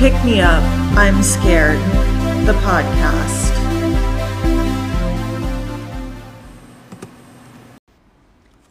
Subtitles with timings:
[0.00, 0.62] Welcome to Pick Me Up,
[0.96, 1.78] I'm Scared,
[2.46, 3.50] the podcast.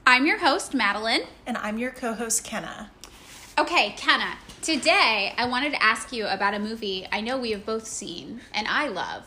[0.08, 1.22] I'm your host, Madeline.
[1.46, 2.90] And I'm your co host, Kenna.
[3.60, 7.66] Okay, Kenna, today I wanted to ask you about a movie I know we have
[7.66, 9.24] both seen and I love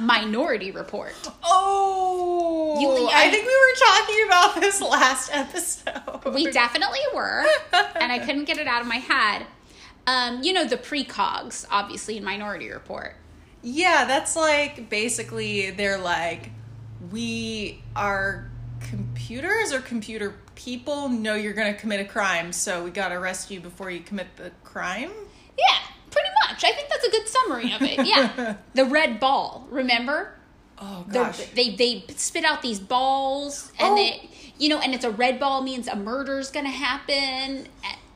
[0.00, 1.14] Minority Report.
[1.44, 6.34] Oh, You- I think we were talking about this last episode.
[6.34, 7.44] We definitely were,
[8.00, 9.46] and I couldn't get it out of my head.
[10.06, 13.16] Um, you know, the precogs, obviously, in Minority Report.
[13.62, 16.50] Yeah, that's like basically they're like,
[17.10, 22.90] we are computers or computer people know you're going to commit a crime, so we
[22.90, 25.10] got to arrest you before you commit the crime.
[25.58, 25.78] Yeah,
[26.10, 26.64] pretty much.
[26.64, 28.06] I think that's a good summary of it.
[28.06, 28.56] Yeah.
[28.74, 30.32] the red ball, remember?
[30.78, 31.38] Oh The- gosh.
[31.54, 33.96] they they spit out these balls and Oh.
[33.96, 37.66] they you know and it's a red ball means a murder's gonna happen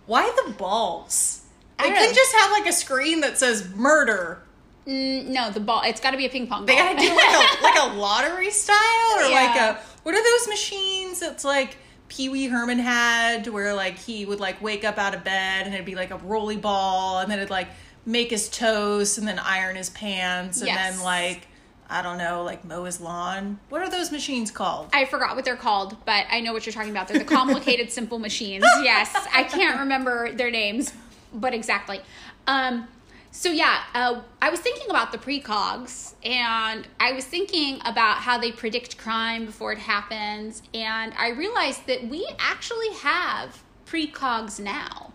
[0.05, 1.40] Why the balls?
[1.83, 4.43] I could just have like a screen that says murder.
[4.87, 7.15] Mm, no the ball it's got to be a ping pong ball They gotta do
[7.15, 11.77] like a like a lottery style or like a what are those machines that's like
[12.09, 15.75] Pee Wee Herman had where like he would like wake up out of bed and
[15.75, 17.69] it'd be like a rolly ball and then it'd like
[18.07, 20.97] make his toast and then iron his pants and Yes.
[20.97, 21.47] then like
[21.91, 23.61] I don't know like mow his lawn.
[23.69, 24.89] What are those machines called?
[24.95, 27.09] I forgot what they're called, but I know what you're talking about.
[27.09, 28.65] They're the complicated, simple machines.
[28.83, 30.93] Yes, I can't remember their names,
[31.33, 32.01] but exactly.
[32.47, 32.89] Um,
[33.33, 38.39] so yeah, uh, I was thinking about the precogs, and I was thinking about how
[38.39, 45.13] they predict crime before it happens, and I realized that we actually have precogs now.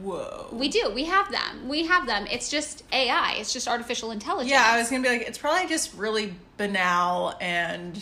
[0.00, 0.48] Whoa.
[0.52, 0.90] We do.
[0.94, 1.68] We have them.
[1.68, 2.26] We have them.
[2.30, 3.34] It's just AI.
[3.38, 4.50] It's just artificial intelligence.
[4.50, 8.00] Yeah, I was gonna be like, it's probably just really banal and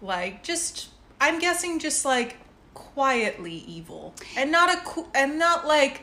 [0.00, 0.88] like just
[1.20, 2.36] I'm guessing just like
[2.72, 6.02] quietly evil and not a and not like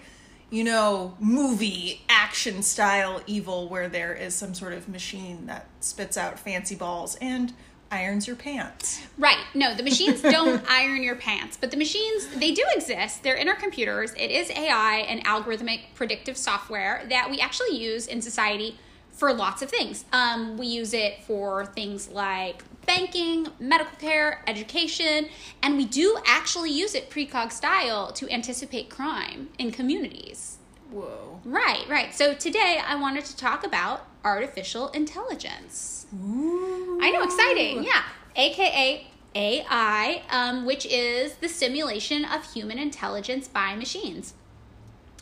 [0.51, 6.17] you know movie action style evil where there is some sort of machine that spits
[6.17, 7.53] out fancy balls and
[7.91, 9.01] irons your pants.
[9.17, 9.43] Right.
[9.53, 13.21] No, the machines don't iron your pants, but the machines, they do exist.
[13.21, 14.13] They're in our computers.
[14.13, 18.77] It is AI and algorithmic predictive software that we actually use in society
[19.11, 20.05] for lots of things.
[20.13, 25.29] Um, we use it for things like banking, medical care, education,
[25.61, 30.57] and we do actually use it precog style to anticipate crime in communities.
[30.91, 31.39] Whoa.
[31.45, 32.13] Right, right.
[32.13, 36.05] So today I wanted to talk about artificial intelligence.
[36.13, 36.99] Ooh.
[37.01, 37.83] I know, exciting.
[37.83, 38.03] Yeah.
[38.35, 44.33] AKA AI, um, which is the simulation of human intelligence by machines.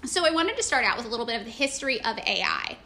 [0.06, 2.78] So I wanted to start out with a little bit of the history of AI.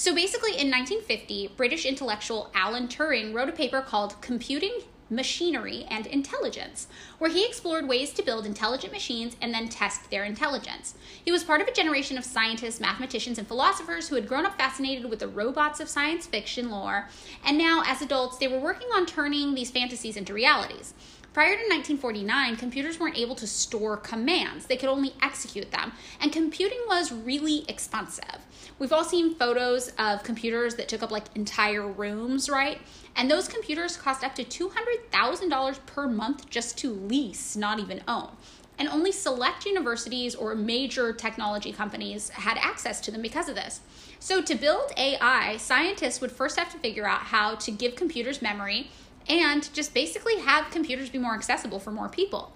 [0.00, 4.80] So basically, in 1950, British intellectual Alan Turing wrote a paper called Computing
[5.10, 6.88] Machinery and Intelligence,
[7.18, 10.94] where he explored ways to build intelligent machines and then test their intelligence.
[11.22, 14.56] He was part of a generation of scientists, mathematicians, and philosophers who had grown up
[14.56, 17.10] fascinated with the robots of science fiction lore,
[17.44, 20.94] and now, as adults, they were working on turning these fantasies into realities.
[21.34, 26.32] Prior to 1949, computers weren't able to store commands, they could only execute them, and
[26.32, 28.38] computing was really expensive.
[28.80, 32.80] We've all seen photos of computers that took up like entire rooms, right?
[33.14, 38.30] And those computers cost up to $200,000 per month just to lease, not even own.
[38.78, 43.80] And only select universities or major technology companies had access to them because of this.
[44.18, 48.40] So, to build AI, scientists would first have to figure out how to give computers
[48.40, 48.90] memory
[49.28, 52.54] and just basically have computers be more accessible for more people.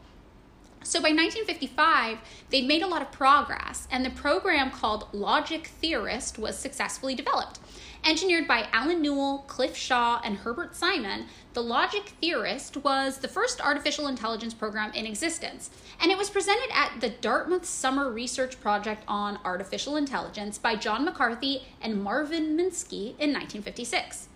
[0.85, 2.19] So by 1955,
[2.51, 7.59] they'd made a lot of progress, and the program called Logic Theorist was successfully developed.
[8.05, 11.25] Engineered by Allen Newell, Cliff Shaw, and Herbert Simon,
[11.55, 16.69] the Logic Theorist was the first artificial intelligence program in existence, and it was presented
[16.71, 23.17] at the Dartmouth Summer Research Project on Artificial Intelligence by John McCarthy and Marvin Minsky
[23.19, 24.29] in 1956.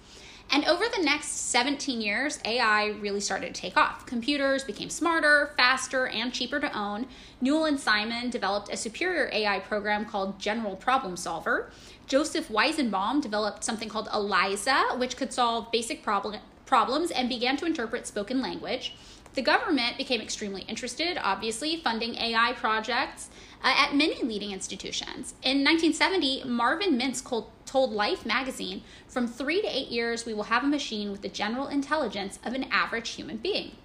[0.51, 4.07] And over the next 17 years, AI really started to take off.
[4.07, 7.07] Computers became smarter, faster, and cheaper to own.
[7.41, 11.71] Newell and Simon developed a superior AI program called General Problem Solver.
[12.07, 17.67] Joseph Weizenbaum developed something called ELIZA, which could solve basic problem, problems and began to
[17.67, 18.95] interpret spoken language.
[19.39, 23.31] The government became extremely interested, obviously, funding AI projects
[23.63, 25.35] uh, at many leading institutions.
[25.45, 27.23] In 1970, Marvin Mintz
[27.65, 31.29] told Life magazine, from three to eight years, we will have a machine with the
[31.29, 33.77] general intelligence of an average human being.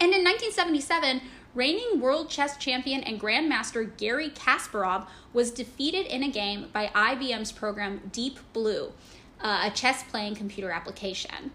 [0.00, 1.20] And in 1977,
[1.54, 7.52] reigning world chess champion and grandmaster Garry Kasparov was defeated in a game by IBM's
[7.52, 8.92] program Deep Blue,
[9.42, 11.50] uh, a chess playing computer application.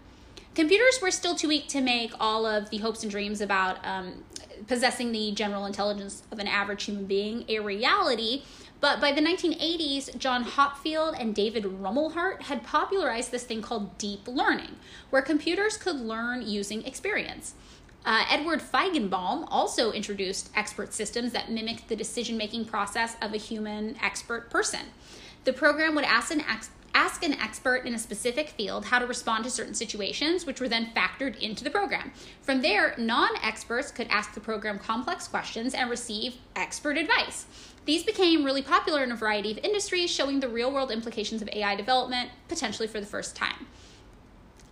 [0.54, 4.24] Computers were still too weak to make all of the hopes and dreams about um,
[4.66, 8.42] possessing the general intelligence of an average human being a reality,
[8.80, 14.26] But by the 1980s, John Hopfield and David Rumelhart had popularized this thing called deep
[14.26, 14.76] learning,
[15.10, 17.54] where computers could learn using experience.
[18.06, 23.36] Uh, Edward Feigenbaum also introduced expert systems that mimicked the decision making process of a
[23.36, 24.86] human expert person.
[25.44, 29.06] The program would ask an, ex- ask an expert in a specific field how to
[29.06, 32.12] respond to certain situations, which were then factored into the program.
[32.42, 37.46] From there, non experts could ask the program complex questions and receive expert advice.
[37.86, 41.48] These became really popular in a variety of industries, showing the real world implications of
[41.52, 43.66] AI development, potentially for the first time.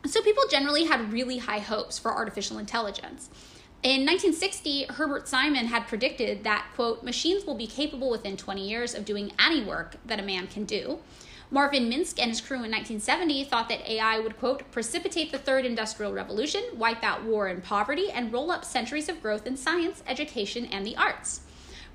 [0.07, 3.29] So people generally had really high hopes for artificial intelligence.
[3.83, 8.95] In 1960, Herbert Simon had predicted that, quote, machines will be capable within 20 years
[8.95, 10.99] of doing any work that a man can do.
[11.51, 15.65] Marvin Minsky and his crew in 1970 thought that AI would, quote, precipitate the third
[15.65, 20.03] industrial revolution, wipe out war and poverty, and roll up centuries of growth in science,
[20.07, 21.41] education, and the arts.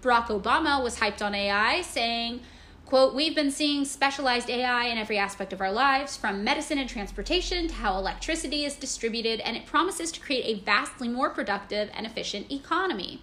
[0.02, 2.42] Barack Obama was hyped on AI, saying,
[2.86, 6.90] Quote, we've been seeing specialized AI in every aspect of our lives, from medicine and
[6.90, 11.90] transportation to how electricity is distributed, and it promises to create a vastly more productive
[11.94, 13.22] and efficient economy.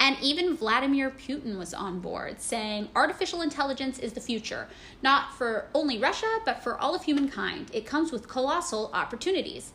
[0.00, 4.66] And even Vladimir Putin was on board, saying artificial intelligence is the future,
[5.02, 7.70] not for only Russia, but for all of humankind.
[7.74, 9.72] It comes with colossal opportunities.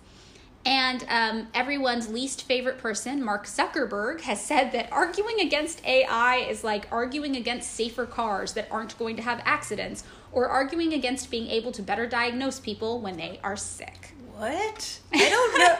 [0.65, 6.63] And um, everyone's least favorite person, Mark Zuckerberg, has said that arguing against AI is
[6.63, 11.47] like arguing against safer cars that aren't going to have accidents, or arguing against being
[11.47, 14.15] able to better diagnose people when they are sick.
[14.35, 14.99] What?
[15.13, 15.77] I don't know.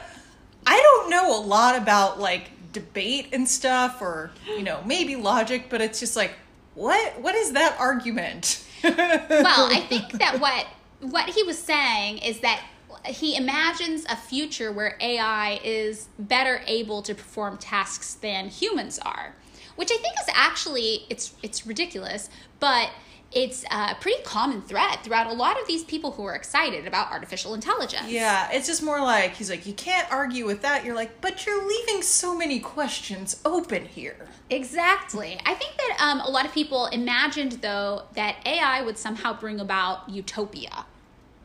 [0.68, 5.68] I don't know a lot about like debate and stuff, or you know, maybe logic,
[5.69, 6.33] but it's just like,
[6.75, 7.22] what?
[7.22, 8.63] What is that argument?
[8.83, 10.68] well, I think that what
[11.00, 12.63] what he was saying is that
[13.06, 19.36] he imagines a future where AI is better able to perform tasks than humans are,
[19.75, 22.30] which I think is actually it's it's ridiculous,
[22.60, 22.89] but
[23.36, 27.12] it's a pretty common thread throughout a lot of these people who are excited about
[27.12, 28.08] artificial intelligence.
[28.08, 30.86] Yeah, it's just more like he's like, you can't argue with that.
[30.86, 34.30] You're like, but you're leaving so many questions open here.
[34.50, 35.38] Exactly.
[35.46, 39.60] I think that um, a lot of people imagined, though, that AI would somehow bring
[39.60, 40.86] about utopia.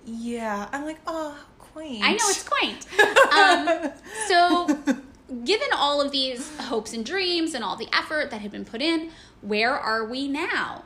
[0.07, 2.05] Yeah, I'm like, oh, quaint.
[2.05, 2.87] I know it's quaint.
[3.33, 3.93] um,
[4.29, 4.95] so,
[5.45, 8.81] given all of these hopes and dreams and all the effort that had been put
[8.81, 9.11] in,
[9.41, 10.85] where are we now?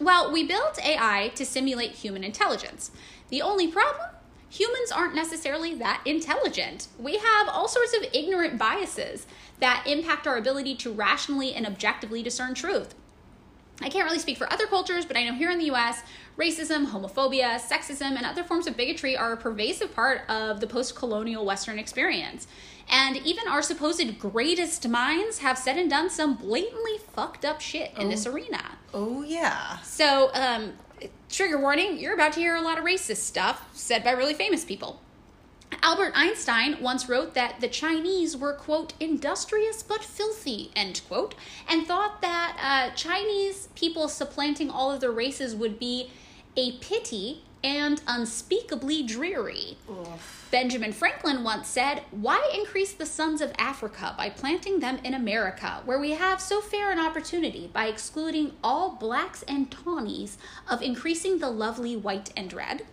[0.00, 2.90] Well, we built AI to simulate human intelligence.
[3.28, 4.08] The only problem?
[4.50, 6.88] Humans aren't necessarily that intelligent.
[6.98, 9.26] We have all sorts of ignorant biases
[9.60, 12.94] that impact our ability to rationally and objectively discern truth.
[13.80, 16.02] I can't really speak for other cultures, but I know here in the US,
[16.38, 20.94] racism, homophobia, sexism, and other forms of bigotry are a pervasive part of the post
[20.94, 22.46] colonial Western experience.
[22.90, 27.92] And even our supposed greatest minds have said and done some blatantly fucked up shit
[27.96, 28.10] in Oh.
[28.10, 28.62] this arena.
[28.94, 29.78] Oh yeah.
[29.78, 30.74] So, um,
[31.30, 34.64] trigger warning, you're about to hear a lot of racist stuff said by really famous
[34.64, 35.00] people.
[35.82, 41.34] Albert Einstein once wrote that the Chinese were, quote, industrious but filthy, end quote,
[41.68, 46.10] and thought that uh, Chinese people supplanting all of the races would be
[46.56, 49.76] a pity and unspeakably dreary.
[50.50, 55.80] Benjamin Franklin once said, Why increase the sons of Africa by planting them in America,
[55.84, 60.36] where we have so fair an opportunity by excluding all blacks and tawnies
[60.68, 62.84] of increasing the lovely white and red?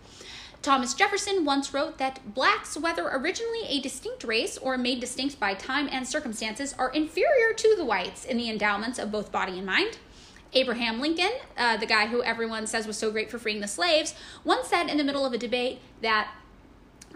[0.62, 5.54] Thomas Jefferson once wrote that blacks, whether originally a distinct race or made distinct by
[5.54, 9.64] time and circumstances, are inferior to the whites in the endowments of both body and
[9.64, 9.98] mind.
[10.52, 14.14] Abraham Lincoln, uh, the guy who everyone says was so great for freeing the slaves,
[14.44, 16.30] once said in the middle of a debate that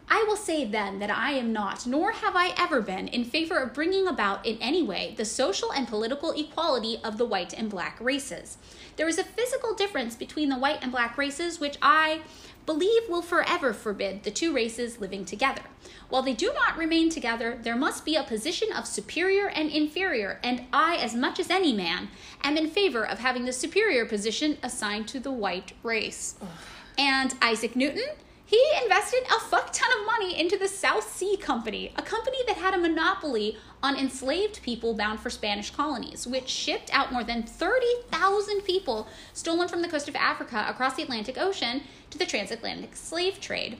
[0.09, 3.59] I will say then that I am not, nor have I ever been, in favor
[3.59, 7.71] of bringing about in any way the social and political equality of the white and
[7.71, 8.59] black races.
[8.97, 12.21] There is a physical difference between the white and black races which I
[12.67, 15.63] believe will forever forbid the two races living together.
[16.09, 20.39] While they do not remain together, there must be a position of superior and inferior,
[20.43, 22.09] and I, as much as any man,
[22.43, 26.37] am in favor of having the superior position assigned to the white race.
[26.97, 28.09] And Isaac Newton,
[28.47, 32.59] he invested a fuck ton of money into the South Sea Company, a company that
[32.59, 37.43] had a monopoly on enslaved people bound for Spanish colonies, which shipped out more than
[37.43, 42.97] 30,000 people stolen from the coast of Africa across the Atlantic Ocean to the transatlantic
[42.97, 43.77] slave trade.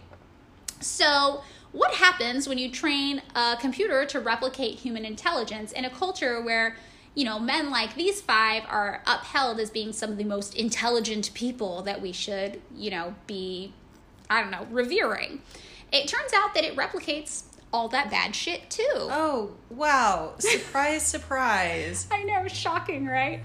[0.79, 1.41] So,
[1.73, 6.77] what happens when you train a computer to replicate human intelligence in a culture where,
[7.15, 11.33] you know, men like these five are upheld as being some of the most intelligent
[11.33, 13.73] people that we should, you know, be,
[14.29, 15.41] I don't know, revering?
[15.91, 18.85] It turns out that it replicates all that bad shit too.
[18.95, 20.35] Oh, wow.
[20.39, 22.07] Surprise, surprise.
[22.13, 23.43] I know, shocking, right?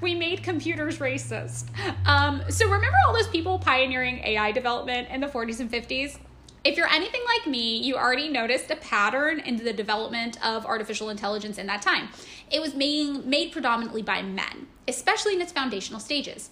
[0.00, 1.66] We made computers racist.
[2.06, 6.18] Um, so remember all those people pioneering AI development in the 40s and 50s?
[6.64, 11.10] If you're anything like me, you already noticed a pattern in the development of artificial
[11.10, 12.08] intelligence in that time.
[12.50, 16.48] It was being made predominantly by men, especially in its foundational stages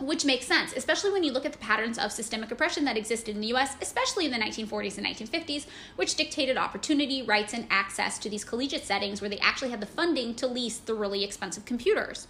[0.00, 3.34] which makes sense, especially when you look at the patterns of systemic oppression that existed
[3.34, 8.18] in the US, especially in the 1940s and 1950s, which dictated opportunity, rights, and access
[8.18, 11.64] to these collegiate settings where they actually had the funding to lease the really expensive
[11.64, 12.26] computers.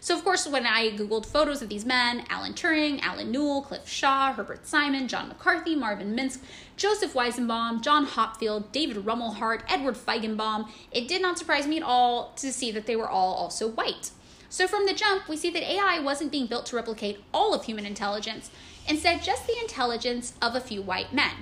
[0.00, 3.88] So, of course, when I Googled photos of these men Alan Turing, Allen Newell, Cliff
[3.88, 6.42] Shaw, Herbert Simon, John McCarthy, Marvin Minsky,
[6.76, 12.32] Joseph Weizenbaum, John Hopfield, David Rumelhart, Edward Feigenbaum, it did not surprise me at all
[12.36, 14.10] to see that they were all also white.
[14.50, 17.64] So from the jump, we see that AI wasn't being built to replicate all of
[17.64, 18.50] human intelligence,
[18.88, 21.32] instead, just the intelligence of a few white men.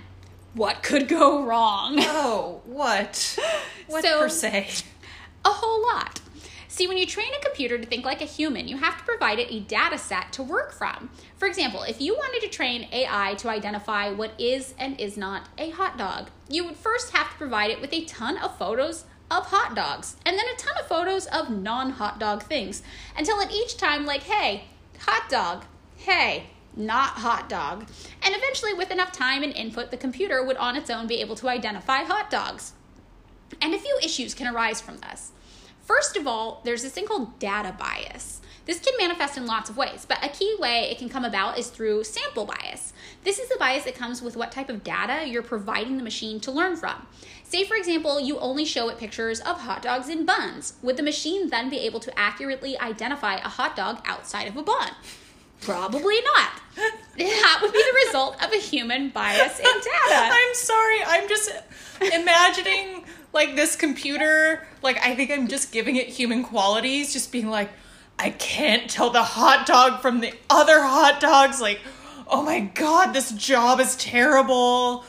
[0.54, 1.96] What could go wrong?
[2.00, 3.38] Oh, what?
[3.86, 4.68] What So- per se?
[5.44, 6.20] A whole lot.
[6.68, 9.38] See, when you train a computer to think like a human, you have to provide
[9.38, 11.08] it a data set to work from.
[11.36, 15.48] For example, if you wanted to train AI to identify what is and is not
[15.56, 19.04] a hot dog, you would first have to provide it with a ton of photos
[19.30, 22.82] of hot dogs and then a ton of photos of non hot dog things
[23.16, 24.64] until at each time, like, hey,
[25.00, 25.64] hot dog,
[25.96, 27.86] hey, not hot dog.
[28.22, 31.36] And eventually, with enough time and input, the computer would on its own be able
[31.36, 32.72] to identify hot dogs.
[33.60, 35.32] And a few issues can arise from this.
[35.82, 38.40] First of all, there's this thing called data bias.
[38.66, 41.56] This can manifest in lots of ways, but a key way it can come about
[41.56, 42.92] is through sample bias.
[43.22, 46.40] This is the bias that comes with what type of data you're providing the machine
[46.40, 47.06] to learn from.
[47.44, 50.74] Say, for example, you only show it pictures of hot dogs in buns.
[50.82, 54.62] Would the machine then be able to accurately identify a hot dog outside of a
[54.64, 54.90] bun?
[55.60, 56.50] Probably not.
[57.16, 59.84] That would be the result of a human bias in data.
[60.10, 60.98] I'm sorry.
[61.06, 61.50] I'm just
[62.00, 64.66] imagining like this computer.
[64.82, 67.70] Like I think I'm just giving it human qualities, just being like,
[68.18, 71.60] I can't tell the hot dog from the other hot dogs.
[71.60, 71.80] Like,
[72.26, 75.04] oh my god, this job is terrible.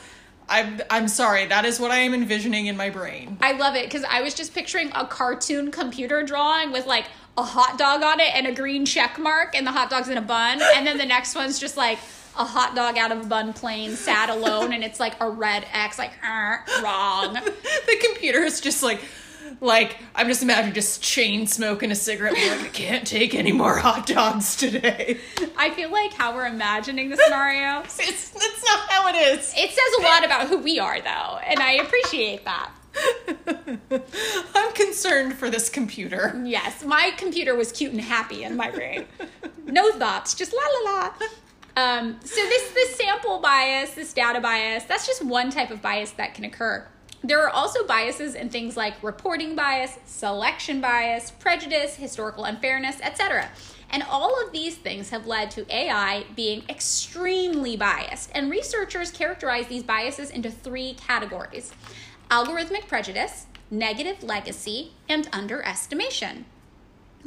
[0.48, 1.46] I'm I'm sorry.
[1.46, 3.38] That is what I am envisioning in my brain.
[3.40, 7.42] I love it because I was just picturing a cartoon computer drawing with like a
[7.42, 10.22] hot dog on it and a green check mark, and the hot dog's in a
[10.22, 11.98] bun, and then the next one's just like
[12.36, 15.66] a hot dog out of a bun plane, sad alone, and it's like a red
[15.72, 17.34] X, like "Er, wrong.
[17.34, 19.00] the computer is just like
[19.60, 23.76] like I'm just imagining just chain smoking a cigarette like I can't take any more
[23.76, 25.18] hot dogs today.
[25.56, 27.82] I feel like how we're imagining the scenario.
[28.00, 29.52] It's that's not how it is.
[29.56, 32.70] It says a lot about who we are, though, and I appreciate that.
[34.54, 36.40] I'm concerned for this computer.
[36.44, 39.06] Yes, my computer was cute and happy in my brain.
[39.64, 41.12] No thoughts, just la la la.
[41.76, 46.10] Um, so this this sample bias, this data bias, that's just one type of bias
[46.12, 46.86] that can occur.
[47.22, 53.48] There are also biases in things like reporting bias, selection bias, prejudice, historical unfairness, etc.
[53.90, 58.30] And all of these things have led to AI being extremely biased.
[58.34, 61.72] And researchers characterize these biases into three categories
[62.30, 66.44] algorithmic prejudice, negative legacy, and underestimation.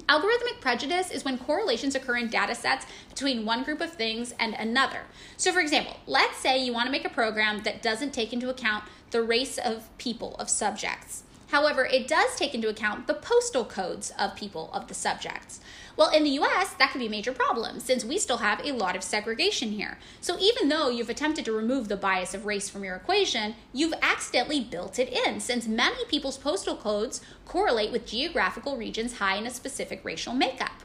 [0.08, 4.54] Algorithmic prejudice is when correlations occur in data sets between one group of things and
[4.54, 5.02] another.
[5.38, 8.50] So, for example, let's say you want to make a program that doesn't take into
[8.50, 11.24] account the race of people, of subjects.
[11.52, 15.60] However, it does take into account the postal codes of people, of the subjects.
[15.98, 18.72] Well, in the US, that could be a major problem since we still have a
[18.72, 19.98] lot of segregation here.
[20.22, 23.94] So, even though you've attempted to remove the bias of race from your equation, you've
[24.02, 29.46] accidentally built it in since many people's postal codes correlate with geographical regions high in
[29.46, 30.84] a specific racial makeup.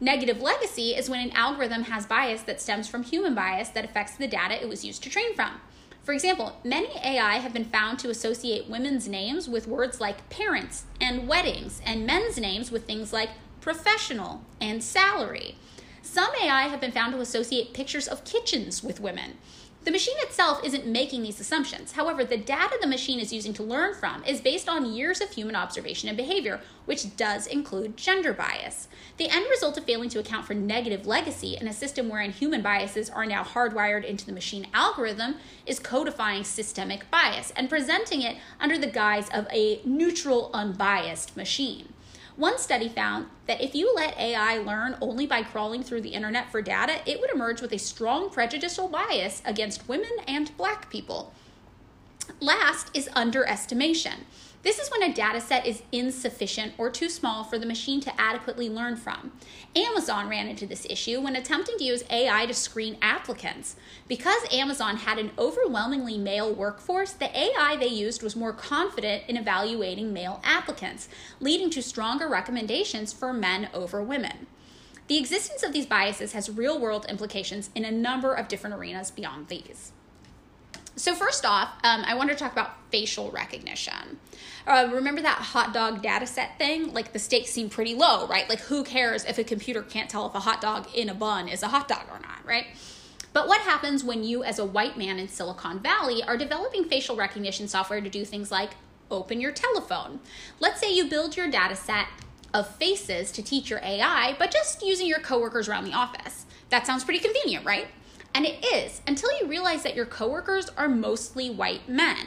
[0.00, 4.14] Negative legacy is when an algorithm has bias that stems from human bias that affects
[4.14, 5.60] the data it was used to train from.
[6.08, 10.86] For example, many AI have been found to associate women's names with words like parents
[10.98, 13.28] and weddings, and men's names with things like
[13.60, 15.56] professional and salary.
[16.00, 19.36] Some AI have been found to associate pictures of kitchens with women.
[19.84, 21.92] The machine itself isn't making these assumptions.
[21.92, 25.30] However, the data the machine is using to learn from is based on years of
[25.30, 28.88] human observation and behavior, which does include gender bias.
[29.16, 32.60] The end result of failing to account for negative legacy in a system wherein human
[32.60, 38.36] biases are now hardwired into the machine algorithm is codifying systemic bias and presenting it
[38.60, 41.94] under the guise of a neutral, unbiased machine.
[42.38, 46.52] One study found that if you let AI learn only by crawling through the internet
[46.52, 51.32] for data, it would emerge with a strong prejudicial bias against women and black people.
[52.38, 54.24] Last is underestimation.
[54.64, 58.20] This is when a data set is insufficient or too small for the machine to
[58.20, 59.32] adequately learn from.
[59.76, 63.76] Amazon ran into this issue when attempting to use AI to screen applicants.
[64.08, 69.36] Because Amazon had an overwhelmingly male workforce, the AI they used was more confident in
[69.36, 74.48] evaluating male applicants, leading to stronger recommendations for men over women.
[75.06, 79.10] The existence of these biases has real world implications in a number of different arenas
[79.10, 79.92] beyond these.
[80.98, 84.18] So, first off, um, I want to talk about facial recognition.
[84.68, 86.92] Uh, remember that hot dog data set thing?
[86.92, 88.46] Like the stakes seem pretty low, right?
[88.50, 91.48] Like, who cares if a computer can't tell if a hot dog in a bun
[91.48, 92.66] is a hot dog or not, right?
[93.32, 97.16] But what happens when you, as a white man in Silicon Valley, are developing facial
[97.16, 98.72] recognition software to do things like
[99.10, 100.20] open your telephone?
[100.60, 102.06] Let's say you build your data set
[102.52, 106.44] of faces to teach your AI, but just using your coworkers around the office.
[106.68, 107.88] That sounds pretty convenient, right?
[108.34, 112.26] And it is until you realize that your coworkers are mostly white men.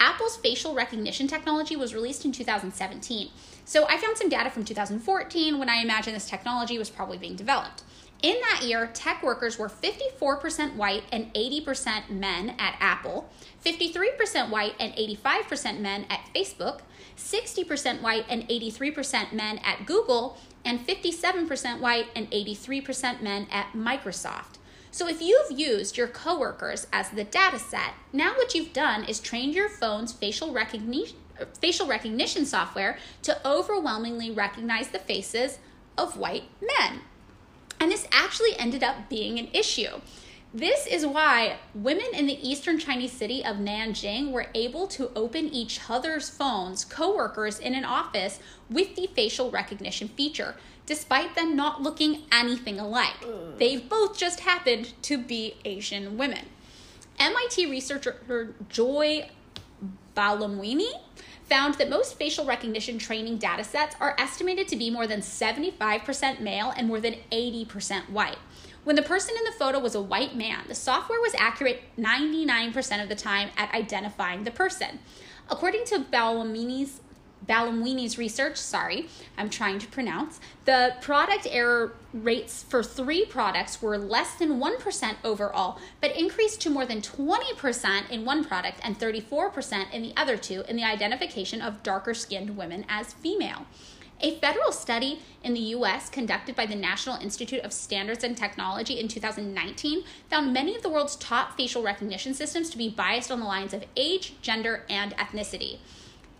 [0.00, 3.30] Apple's facial recognition technology was released in 2017.
[3.64, 7.36] So I found some data from 2014 when I imagine this technology was probably being
[7.36, 7.82] developed.
[8.22, 13.28] In that year, tech workers were 54% white and 80% men at Apple,
[13.64, 16.80] 53% white and 85% men at Facebook,
[17.18, 24.56] 60% white and 83% men at Google, and 57% white and 83% men at Microsoft.
[24.94, 29.18] So if you've used your coworkers as the data set, now what you've done is
[29.18, 31.16] trained your phone's facial recognition
[31.60, 35.58] facial recognition software to overwhelmingly recognize the faces
[35.98, 37.00] of white men.
[37.80, 40.00] And this actually ended up being an issue.
[40.54, 45.48] This is why women in the eastern Chinese city of Nanjing were able to open
[45.48, 48.38] each other's phones, coworkers in an office,
[48.70, 50.54] with the facial recognition feature
[50.86, 53.14] despite them not looking anything alike.
[53.58, 56.46] They both just happened to be Asian women.
[57.18, 59.30] MIT researcher Joy
[60.16, 60.90] Buolamwini
[61.48, 66.40] found that most facial recognition training data sets are estimated to be more than 75%
[66.40, 68.38] male and more than 80% white.
[68.84, 73.02] When the person in the photo was a white man, the software was accurate 99%
[73.02, 74.98] of the time at identifying the person.
[75.50, 77.00] According to Buolamwini's
[77.46, 83.98] Buolamwini's research, sorry, I'm trying to pronounce, the product error rates for three products were
[83.98, 89.92] less than 1% overall, but increased to more than 20% in one product and 34%
[89.92, 93.66] in the other two in the identification of darker skinned women as female.
[94.20, 98.98] A federal study in the US conducted by the National Institute of Standards and Technology
[98.98, 103.40] in 2019 found many of the world's top facial recognition systems to be biased on
[103.40, 105.78] the lines of age, gender, and ethnicity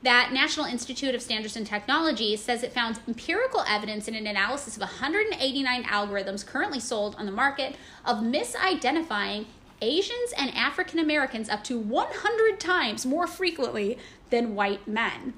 [0.05, 4.77] that National Institute of Standards and Technology says it found empirical evidence in an analysis
[4.77, 9.47] of 189 algorithms currently sold on the market of misidentifying
[9.81, 15.33] Asians and African Americans up to 100 times more frequently than white men.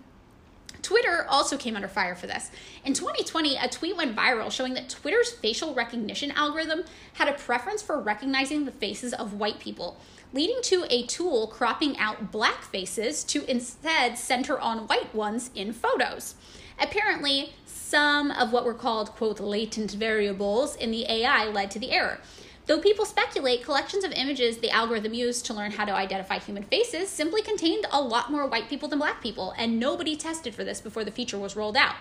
[0.82, 2.50] Twitter also came under fire for this.
[2.84, 7.82] In 2020, a tweet went viral showing that Twitter's facial recognition algorithm had a preference
[7.82, 9.96] for recognizing the faces of white people
[10.36, 15.72] leading to a tool cropping out black faces to instead center on white ones in
[15.72, 16.34] photos.
[16.78, 21.90] Apparently, some of what were called, quote, latent variables in the AI led to the
[21.90, 22.20] error.
[22.66, 26.64] Though people speculate, collections of images the algorithm used to learn how to identify human
[26.64, 30.64] faces simply contained a lot more white people than black people, and nobody tested for
[30.64, 31.94] this before the feature was rolled out.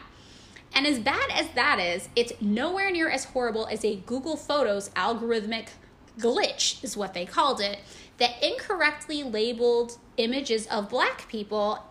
[0.73, 4.89] And as bad as that is, it's nowhere near as horrible as a Google Photos
[4.89, 5.67] algorithmic
[6.19, 7.79] glitch, is what they called it,
[8.17, 11.83] that incorrectly labeled images of black people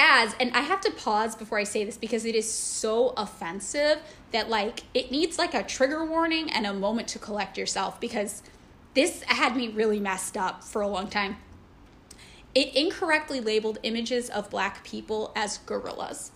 [0.00, 4.00] as and I have to pause before I say this because it is so offensive
[4.32, 8.42] that like it needs like a trigger warning and a moment to collect yourself because
[8.94, 11.36] this had me really messed up for a long time.
[12.54, 16.32] It incorrectly labeled images of black people as gorillas,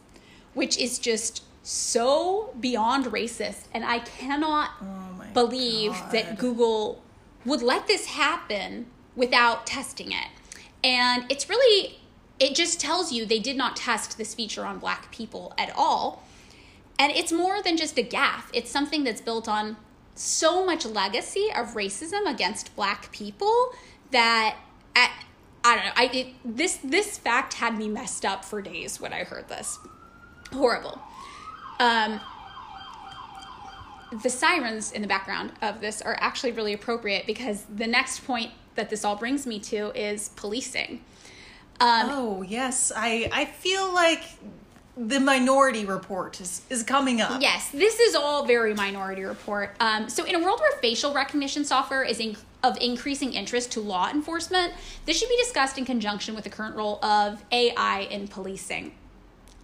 [0.53, 6.13] which is just so beyond racist and I cannot oh believe God.
[6.13, 7.03] that Google
[7.47, 10.29] would let this happen without testing it.
[10.83, 11.99] And it's really,
[12.39, 16.23] it just tells you they did not test this feature on black people at all.
[16.99, 19.77] And it's more than just a gaffe, it's something that's built on
[20.15, 23.73] so much legacy of racism against black people
[24.13, 24.57] that
[24.95, 25.11] at,
[25.65, 25.93] I don't know.
[25.97, 29.79] I it, this this fact had me messed up for days when I heard this.
[30.53, 31.01] Horrible.
[31.81, 32.21] Um,
[34.23, 38.53] the sirens in the background of this are actually really appropriate because the next point
[38.75, 41.01] that this all brings me to is policing.
[41.81, 44.23] Um, oh yes, I I feel like
[44.97, 47.43] the minority report is, is coming up.
[47.43, 49.75] Yes, this is all very minority report.
[49.81, 53.81] Um, so, in a world where facial recognition software is in, of increasing interest to
[53.81, 54.73] law enforcement,
[55.05, 58.93] this should be discussed in conjunction with the current role of AI in policing.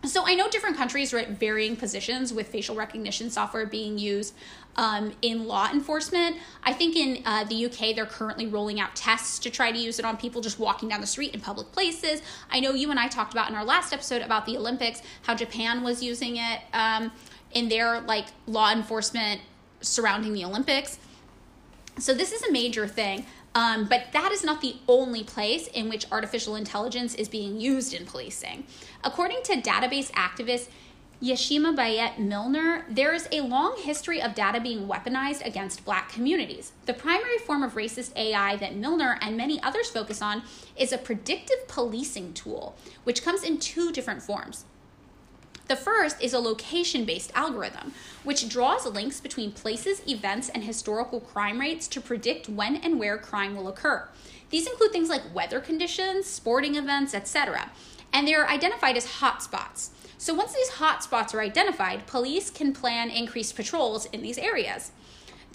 [0.04, 4.34] So I know different countries are at varying positions with facial recognition software being used
[4.76, 6.36] um, in law enforcement.
[6.62, 9.98] I think in uh, the UK they're currently rolling out tests to try to use
[9.98, 12.22] it on people just walking down the street in public places.
[12.50, 15.34] I know you and I talked about in our last episode about the Olympics how
[15.34, 17.12] Japan was using it um,
[17.52, 19.40] in their like law enforcement
[19.80, 20.98] surrounding the Olympics.
[21.98, 23.26] So this is a major thing.
[23.54, 27.92] Um, but that is not the only place in which artificial intelligence is being used
[27.92, 28.64] in policing.
[29.02, 30.68] According to database activist
[31.22, 36.72] Yeshimabeit Milner, there is a long history of data being weaponized against black communities.
[36.86, 40.42] The primary form of racist AI that Milner and many others focus on
[40.76, 44.64] is a predictive policing tool, which comes in two different forms.
[45.68, 47.92] The first is a location based algorithm,
[48.24, 53.18] which draws links between places, events, and historical crime rates to predict when and where
[53.18, 54.08] crime will occur.
[54.48, 57.70] These include things like weather conditions, sporting events, etc.
[58.10, 59.90] And they're identified as hotspots.
[60.20, 64.92] So once these hotspots are identified, police can plan increased patrols in these areas.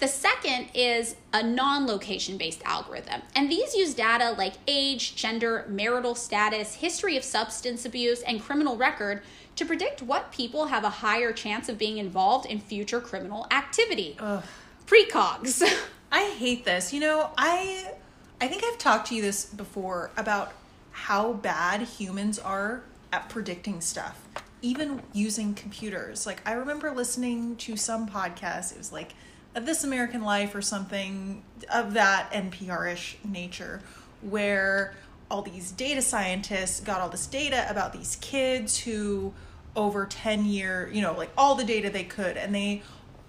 [0.00, 5.66] The second is a non location based algorithm, and these use data like age, gender,
[5.68, 9.22] marital status, history of substance abuse, and criminal record
[9.54, 14.16] to predict what people have a higher chance of being involved in future criminal activity.
[14.18, 14.42] Ugh.
[14.84, 15.62] Precogs.
[16.10, 16.92] I hate this.
[16.92, 17.92] You know, I
[18.40, 20.54] I think I've talked to you this before about
[20.90, 24.26] how bad humans are at predicting stuff,
[24.62, 26.26] even using computers.
[26.26, 28.72] Like I remember listening to some podcast.
[28.72, 29.14] It was like
[29.54, 31.42] a This American Life or something
[31.72, 33.80] of that NPR-ish nature,
[34.20, 34.94] where
[35.30, 39.32] all these data scientists got all this data about these kids who
[39.74, 42.82] over 10 year you know like all the data they could and they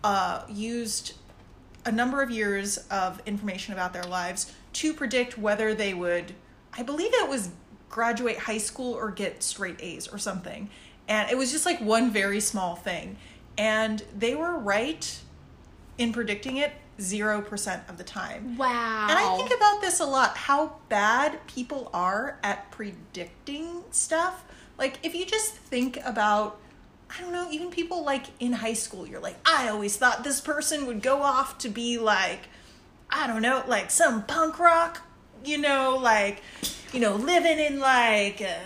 [0.03, 1.13] uh, used
[1.85, 6.33] a number of years of information about their lives to predict whether they would
[6.73, 7.49] i believe it was
[7.89, 10.69] graduate high school or get straight a's or something
[11.07, 13.17] and it was just like one very small thing
[13.57, 15.19] and they were right
[15.97, 19.07] in predicting it 0% of the time Wow.
[19.09, 24.43] and I think about this a lot how bad people are at predicting stuff.
[24.77, 26.59] Like, if you just think about,
[27.15, 30.39] I don't know, even people like in high school, you're like, I always thought this
[30.41, 32.41] person would go off to be like,
[33.09, 35.01] I don't know, like some punk rock,
[35.43, 36.41] you know, like,
[36.93, 38.59] you know, living in like a,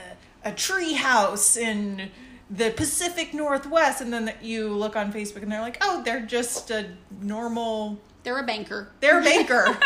[0.43, 2.09] a tree house in
[2.53, 4.01] the Pacific Northwest.
[4.01, 6.89] And then you look on Facebook and they're like, oh, they're just a
[7.21, 8.91] normal They're a banker.
[8.99, 9.77] they're a banker.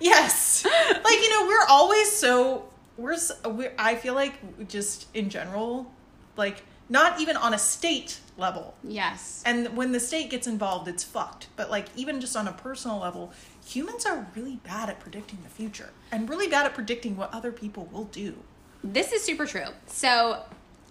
[0.00, 0.64] yes.
[0.64, 5.90] Like, you know, we're always so we're, we're I feel like just in general
[6.36, 8.74] like not even on a state level.
[8.82, 9.42] Yes.
[9.46, 11.48] And when the state gets involved, it's fucked.
[11.56, 13.32] But like even just on a personal level,
[13.64, 17.52] humans are really bad at predicting the future and really bad at predicting what other
[17.52, 18.34] people will do.
[18.82, 19.68] This is super true.
[19.86, 20.42] So,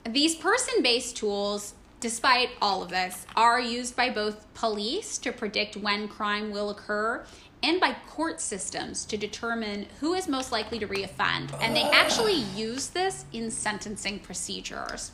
[0.05, 5.77] these person based tools, despite all of this, are used by both police to predict
[5.77, 7.25] when crime will occur
[7.61, 11.57] and by court systems to determine who is most likely to reoffend.
[11.61, 15.11] And they actually use this in sentencing procedures.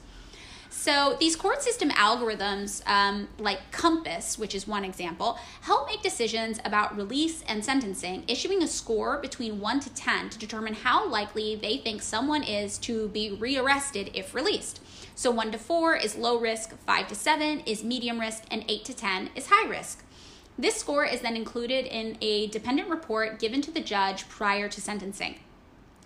[0.80, 6.58] So these court system algorithms, um, like COMPAS, which is one example, help make decisions
[6.64, 11.58] about release and sentencing, issuing a score between 1 to 10 to determine how likely
[11.58, 14.80] they think someone is to be rearrested if released.
[15.16, 18.86] So 1 to 4 is low risk, 5 to 7 is medium risk, and 8
[18.86, 20.02] to 10 is high risk.
[20.58, 24.80] This score is then included in a dependent report given to the judge prior to
[24.80, 25.40] sentencing.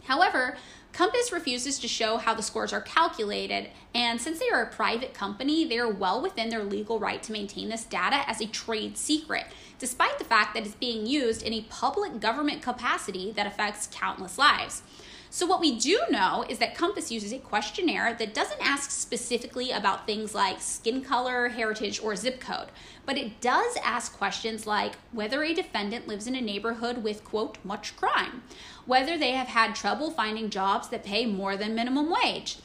[0.05, 0.57] However,
[0.93, 5.15] COMPAS refuses to show how the scores are calculated, and since they are a private
[5.15, 8.95] company, they are well within their legal right to maintain this data as a trade
[8.95, 9.45] secret,
[9.79, 14.37] despite the fact that it's being used in a public government capacity that affects countless
[14.37, 14.83] lives.
[15.31, 19.71] So, what we do know is that COMPAS uses a questionnaire that doesn't ask specifically
[19.71, 22.67] about things like skin color, heritage, or zip code,
[23.07, 27.57] but it does ask questions like whether a defendant lives in a neighborhood with, quote,
[27.63, 28.43] much crime,
[28.85, 32.57] whether they have had trouble finding jobs that pay more than minimum wage.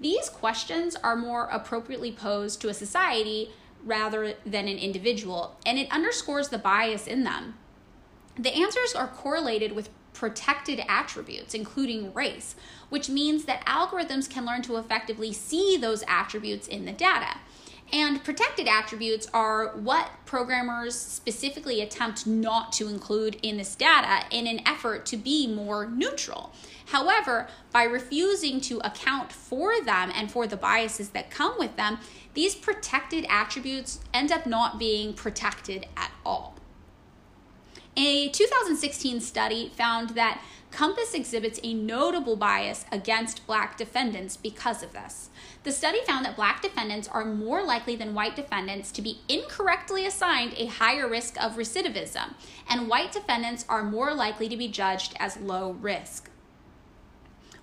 [0.00, 3.50] These questions are more appropriately posed to a society
[3.84, 7.54] rather than an individual, and it underscores the bias in them.
[8.36, 12.54] The answers are correlated with protected attributes, including race,
[12.88, 17.38] which means that algorithms can learn to effectively see those attributes in the data.
[17.92, 24.46] And protected attributes are what programmers specifically attempt not to include in this data in
[24.46, 26.54] an effort to be more neutral.
[26.86, 31.98] However, by refusing to account for them and for the biases that come with them,
[32.32, 36.56] these protected attributes end up not being protected at all.
[37.94, 44.94] A 2016 study found that COMPAS exhibits a notable bias against black defendants because of
[44.94, 45.28] this.
[45.64, 50.06] The study found that black defendants are more likely than white defendants to be incorrectly
[50.06, 52.34] assigned a higher risk of recidivism,
[52.68, 56.30] and white defendants are more likely to be judged as low risk.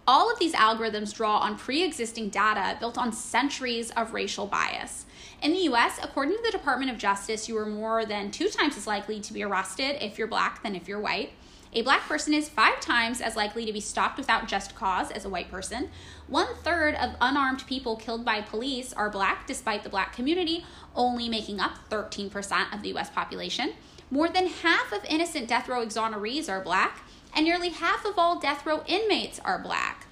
[0.08, 5.06] All of these algorithms draw on pre existing data built on centuries of racial bias.
[5.42, 8.78] In the US, according to the Department of Justice, you are more than two times
[8.78, 11.34] as likely to be arrested if you're black than if you're white.
[11.72, 15.24] A black person is five times as likely to be stopped without just cause as
[15.24, 15.90] a white person.
[16.28, 21.30] One third of unarmed people killed by police are black, despite the black community only
[21.30, 23.74] making up 13% of the US population.
[24.10, 27.04] More than half of innocent death row exonerees are black
[27.36, 30.08] and nearly half of all death row inmates are black.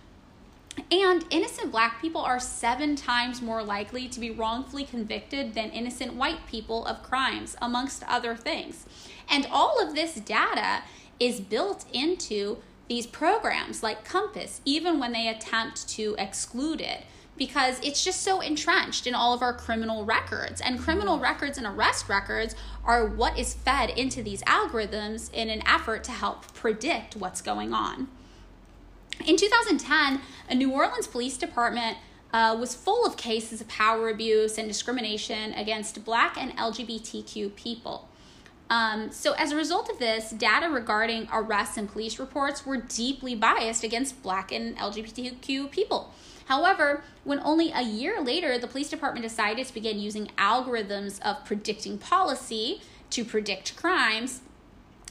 [0.91, 6.13] And innocent black people are seven times more likely to be wrongfully convicted than innocent
[6.13, 8.85] white people of crimes, amongst other things.
[9.27, 10.83] And all of this data
[11.19, 17.03] is built into these programs like COMPAS, even when they attempt to exclude it
[17.37, 20.59] because it's just so entrenched in all of our criminal records.
[20.59, 21.23] And criminal mm-hmm.
[21.23, 26.11] records and arrest records are what is fed into these algorithms in an effort to
[26.11, 28.07] help predict what's going on.
[29.25, 31.97] In 2010, a New Orleans police department
[32.33, 38.09] uh, was full of cases of power abuse and discrimination against Black and LGBTQ people.
[38.69, 43.33] Um, so, as a result of this, data regarding arrests and police reports were deeply
[43.33, 46.13] biased against Black and LGBTQ people.
[46.47, 51.43] However, when only a year later the police department decided to begin using algorithms of
[51.43, 54.41] predicting policy to predict crimes,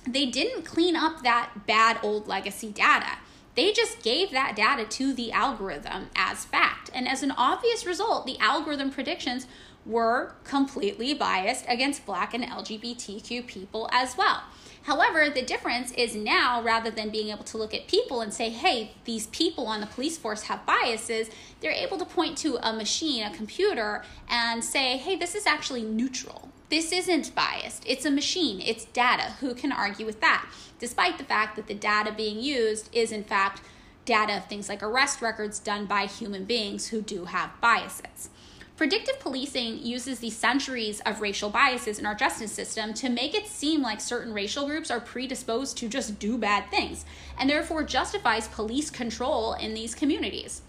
[0.07, 3.19] they didn't clean up that bad old legacy data.
[3.55, 6.91] They just gave that data to the algorithm as fact.
[6.95, 9.47] And as an obvious result, the algorithm predictions
[9.87, 14.43] were completely biased against Black and LGBTQ people as well.
[14.83, 18.51] However, the difference is now rather than being able to look at people and say,
[18.51, 21.29] hey, these people on the police force have biases,
[21.61, 25.83] they're able to point to a machine, a computer, and say, hey, this is actually
[25.83, 26.51] neutral.
[26.69, 27.85] This isn't biased.
[27.87, 29.35] It's a machine, it's data.
[29.41, 30.49] Who can argue with that?
[30.79, 33.63] Despite the fact that the data being used is, in fact,
[34.05, 38.31] data of things like arrest records done by human beings who do have biases.
[38.77, 43.47] Predictive policing uses the centuries of racial biases in our justice system to make it
[43.47, 47.07] seem like certain racial groups are predisposed to just do bad things,
[47.39, 50.61] and therefore justifies police control in these communities.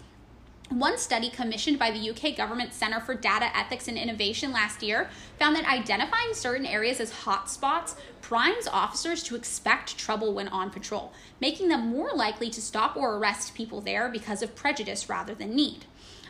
[0.70, 5.08] One study commissioned by the UK Government Centre for Data Ethics and Innovation last year
[5.38, 11.10] found that identifying certain areas as hotspots primes officers to expect trouble when on patrol,
[11.40, 15.56] making them more likely to stop or arrest people there because of prejudice rather than
[15.56, 15.86] need.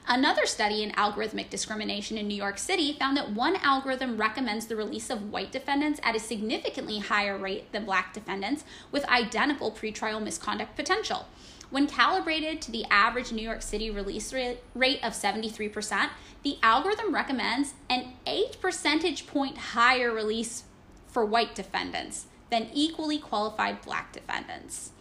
[0.06, 4.76] Another study in algorithmic discrimination in New York City found that one algorithm recommends the
[4.76, 10.22] release of white defendants at a significantly higher rate than black defendants with identical pretrial
[10.22, 11.26] misconduct potential.
[11.70, 16.08] When calibrated to the average New York City release rate of 73%,
[16.42, 20.64] the algorithm recommends an 8 percentage point higher release
[21.06, 24.92] for white defendants than equally qualified black defendants.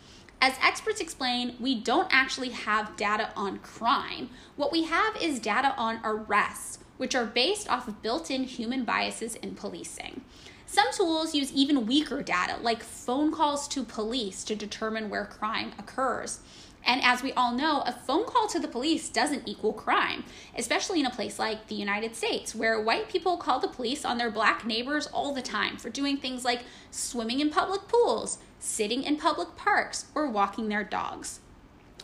[0.41, 4.29] As experts explain, we don't actually have data on crime.
[4.55, 8.83] What we have is data on arrests, which are based off of built in human
[8.83, 10.21] biases in policing.
[10.69, 15.71] Some tools use even weaker data, like phone calls to police, to determine where crime
[15.79, 16.41] occurs.
[16.85, 20.25] And as we all know, a phone call to the police doesn't equal crime,
[20.57, 24.17] especially in a place like the United States, where white people call the police on
[24.17, 29.03] their black neighbors all the time for doing things like swimming in public pools, sitting
[29.03, 31.39] in public parks, or walking their dogs.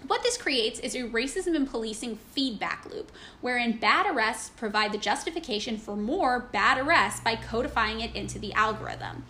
[0.06, 4.98] What this creates is a racism in policing feedback loop, wherein bad arrests provide the
[4.98, 9.24] justification for more bad arrests by codifying it into the algorithm.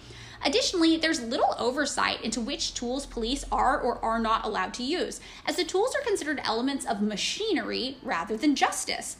[0.43, 5.21] Additionally, there's little oversight into which tools police are or are not allowed to use,
[5.45, 9.17] as the tools are considered elements of machinery rather than justice.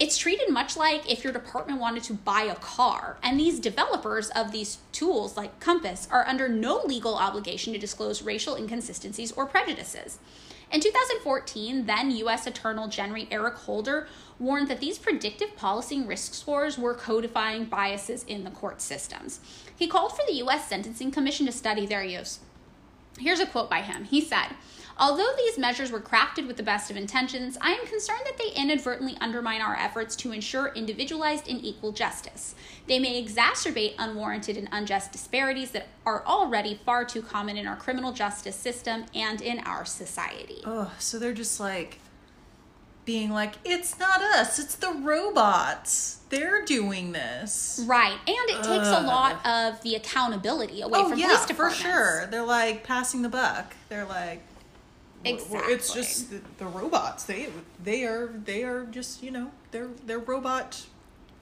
[0.00, 4.28] It's treated much like if your department wanted to buy a car, and these developers
[4.30, 9.46] of these tools, like COMPAS, are under no legal obligation to disclose racial inconsistencies or
[9.46, 10.18] prejudices.
[10.72, 12.46] In 2014, then U.S.
[12.46, 18.44] Attorney General Eric Holder warned that these predictive policing risk scores were codifying biases in
[18.44, 19.40] the court systems.
[19.76, 20.68] He called for the U.S.
[20.68, 22.40] Sentencing Commission to study their use.
[23.18, 24.04] Here's a quote by him.
[24.04, 24.48] He said,
[24.98, 28.50] Although these measures were crafted with the best of intentions, I am concerned that they
[28.58, 32.54] inadvertently undermine our efforts to ensure individualized and equal justice.
[32.86, 37.76] They may exacerbate unwarranted and unjust disparities that are already far too common in our
[37.76, 40.62] criminal justice system and in our society.
[40.64, 41.98] Oh, so they're just like
[43.04, 46.20] being like, it's not us, it's the robots.
[46.30, 47.84] They're doing this.
[47.86, 48.18] Right.
[48.26, 52.26] And it takes a lot of the accountability away Oh from yeah, police for sure.
[52.28, 53.76] They're like passing the buck.
[53.90, 54.42] They're like,
[55.24, 57.24] w- it's just the, the robots.
[57.24, 57.48] They
[57.82, 60.86] they are they are just you know they're they're robot.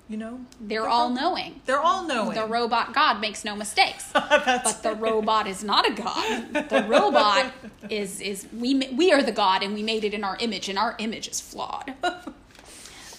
[0.06, 1.62] You know They're all knowing.
[1.64, 2.34] They're all knowing.
[2.34, 4.10] The robot God makes no mistakes.
[4.12, 6.52] But the robot is not a god.
[6.68, 7.52] The robot
[7.88, 10.78] is is we we are the god and we made it in our image and
[10.78, 11.94] our image is flawed.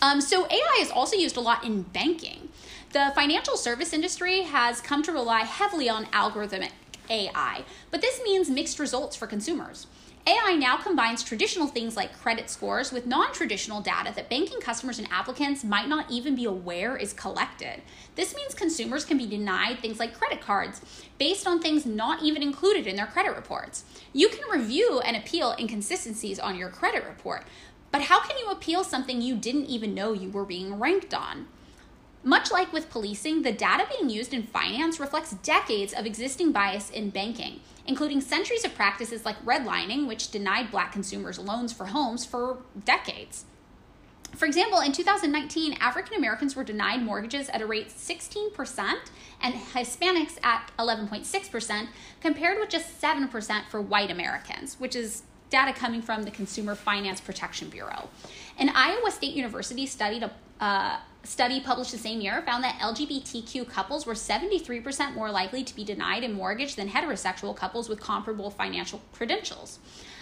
[0.02, 2.50] Um, so AI is also used a lot in banking.
[2.92, 6.72] The financial service industry has come to rely heavily on algorithmic
[7.10, 9.88] AI, but this means mixed results for consumers.
[10.28, 14.98] AI now combines traditional things like credit scores with non traditional data that banking customers
[14.98, 17.84] and applicants might not even be aware is collected.
[18.16, 20.82] This means consumers can be denied things like credit cards
[21.20, 23.84] based on things not even included in their credit reports.
[24.14, 27.44] You can review and appeal inconsistencies on your credit report,
[27.92, 31.46] but how can you appeal something you didn't even know you were being ranked on?
[32.24, 36.90] Much like with policing, the data being used in finance reflects decades of existing bias
[36.90, 42.26] in banking, including centuries of practices like redlining, which denied black consumers loans for homes
[42.26, 43.46] for decades.
[44.36, 48.96] For example, in 2019, African Americans were denied mortgages at a rate 16%
[49.42, 51.88] and Hispanics at 11.6%,
[52.22, 57.22] compared with just 7% for white Americans, which is data coming from the Consumer Finance
[57.22, 58.10] Protection Bureau.
[58.58, 63.68] An Iowa State University studied a uh, study published the same year found that LGBTQ
[63.70, 68.50] couples were 73% more likely to be denied a mortgage than heterosexual couples with comparable
[68.50, 69.80] financial credentials.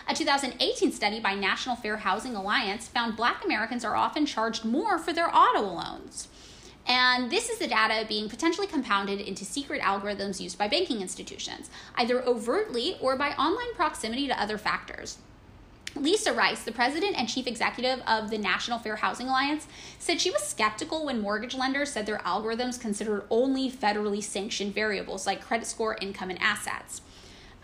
[0.08, 4.98] A 2018 study by National Fair Housing Alliance found black Americans are often charged more
[4.98, 6.28] for their auto loans.
[6.86, 11.70] And this is the data being potentially compounded into secret algorithms used by banking institutions,
[11.96, 15.18] either overtly or by online proximity to other factors.
[15.96, 19.68] Lisa Rice, the president and chief executive of the National Fair Housing Alliance,
[20.00, 25.28] said she was skeptical when mortgage lenders said their algorithms considered only federally sanctioned variables
[25.28, 27.02] like credit score, income, and assets.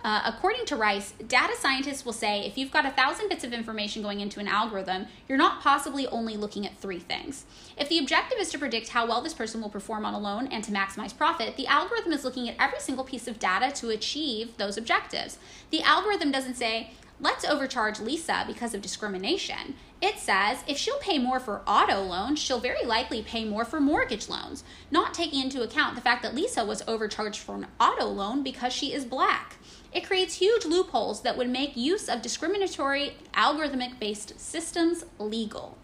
[0.01, 3.51] Uh, according to Rice, data scientists will say if you've got a thousand bits of
[3.51, 7.45] information going into an algorithm, you're not possibly only looking at three things.
[7.77, 10.47] If the objective is to predict how well this person will perform on a loan
[10.47, 13.89] and to maximize profit, the algorithm is looking at every single piece of data to
[13.89, 15.37] achieve those objectives.
[15.69, 19.75] The algorithm doesn't say, let's overcharge Lisa because of discrimination.
[20.01, 23.79] It says if she'll pay more for auto loans, she'll very likely pay more for
[23.79, 28.05] mortgage loans, not taking into account the fact that Lisa was overcharged for an auto
[28.05, 29.58] loan because she is black.
[29.91, 35.78] It creates huge loopholes that would make use of discriminatory algorithmic based systems legal.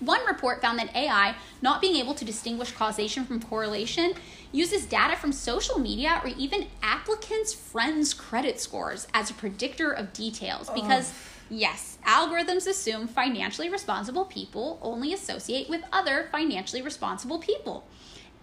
[0.00, 4.14] One report found that AI, not being able to distinguish causation from correlation,
[4.52, 10.12] uses data from social media or even applicants' friends' credit scores as a predictor of
[10.12, 10.70] details.
[10.70, 11.12] Because,
[11.50, 17.84] yes, algorithms assume financially responsible people only associate with other financially responsible people.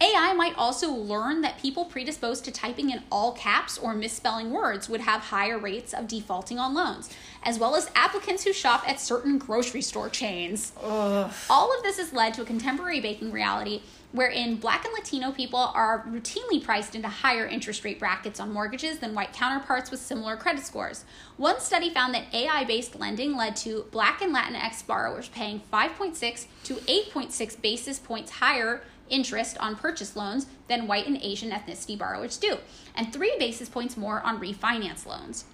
[0.02, 4.90] AI might also learn that people predisposed to typing in all caps or misspelling words
[4.90, 7.10] would have higher rates of defaulting on loans,
[7.46, 10.74] as well as applicants who shop at certain grocery store chains.
[11.50, 13.82] All of this has led to a contemporary banking reality
[14.12, 19.00] wherein black and Latino people are routinely priced into higher interest rate brackets on mortgages
[19.00, 21.06] than white counterparts with similar credit scores.
[21.38, 26.46] One study found that AI based lending led to black and Latinx borrowers paying 5.6
[26.64, 32.38] to 8.6 basis points higher interest on purchase loans than white and Asian ethnicity borrowers
[32.38, 32.58] do,
[32.96, 35.46] and three basis points more on refinance loans.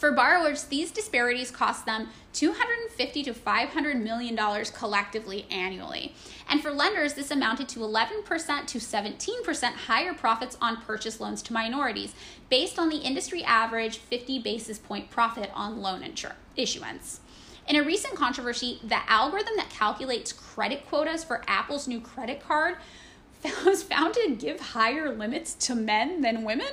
[0.00, 6.14] For borrowers, these disparities cost them 250 to 500 million dollars collectively annually.
[6.48, 8.24] And for lenders, this amounted to 11%
[8.66, 12.14] to 17% higher profits on purchase loans to minorities,
[12.48, 17.20] based on the industry average 50 basis point profit on loan insur- issuance.
[17.68, 22.76] In a recent controversy, the algorithm that calculates credit quotas for Apple's new credit card
[23.66, 26.72] was found to give higher limits to men than women.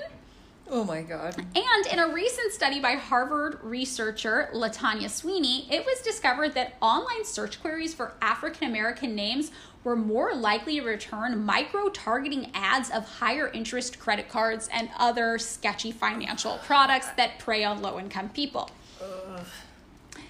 [0.70, 1.36] Oh my god.
[1.38, 7.24] And in a recent study by Harvard researcher Latanya Sweeney, it was discovered that online
[7.24, 9.52] search queries for African American names
[9.86, 15.38] were more likely to return micro targeting ads of higher interest credit cards and other
[15.38, 18.70] sketchy financial products that prey on low income people.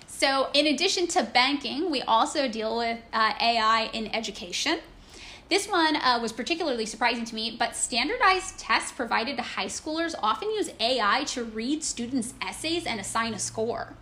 [0.06, 4.80] So, in addition to banking, we also deal with uh, AI in education.
[5.50, 10.14] This one uh, was particularly surprising to me, but standardized tests provided to high schoolers
[10.22, 13.94] often use AI to read students' essays and assign a score.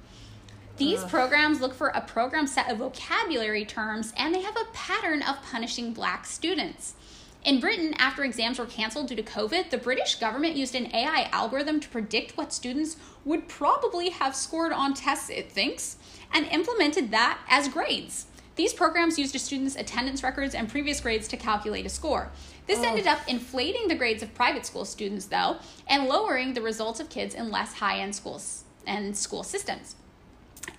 [0.78, 1.10] These Ugh.
[1.10, 5.42] programs look for a program set of vocabulary terms and they have a pattern of
[5.44, 6.96] punishing black students.
[7.46, 11.30] In Britain, after exams were canceled due to COVID, the British government used an AI
[11.32, 15.98] algorithm to predict what students would probably have scored on tests, it thinks,
[16.34, 18.26] and implemented that as grades.
[18.56, 22.32] These programs used a student's attendance records and previous grades to calculate a score.
[22.68, 22.84] This Oh.
[22.84, 27.10] ended up inflating the grades of private school students, though, and lowering the results of
[27.10, 29.96] kids in less high end schools and school systems.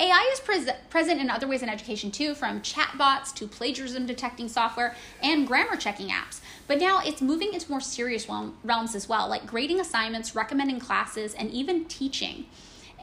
[0.00, 4.48] AI is pres- present in other ways in education too, from chatbots to plagiarism detecting
[4.48, 6.40] software and grammar checking apps.
[6.66, 11.34] But now it's moving into more serious realms as well, like grading assignments, recommending classes,
[11.34, 12.46] and even teaching.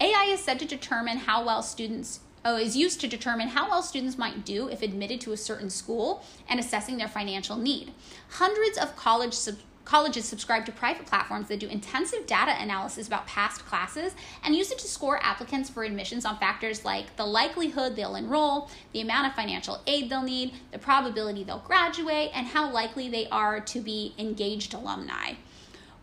[0.01, 3.82] AI is said to determine how well students oh, is used to determine how well
[3.82, 7.91] students might do if admitted to a certain school and assessing their financial need.
[8.30, 13.28] Hundreds of college sub- colleges subscribe to private platforms that do intensive data analysis about
[13.28, 14.14] past classes
[14.44, 18.70] and use it to score applicants for admissions on factors like the likelihood they'll enroll,
[18.94, 23.28] the amount of financial aid they'll need, the probability they'll graduate, and how likely they
[23.28, 25.34] are to be engaged alumni.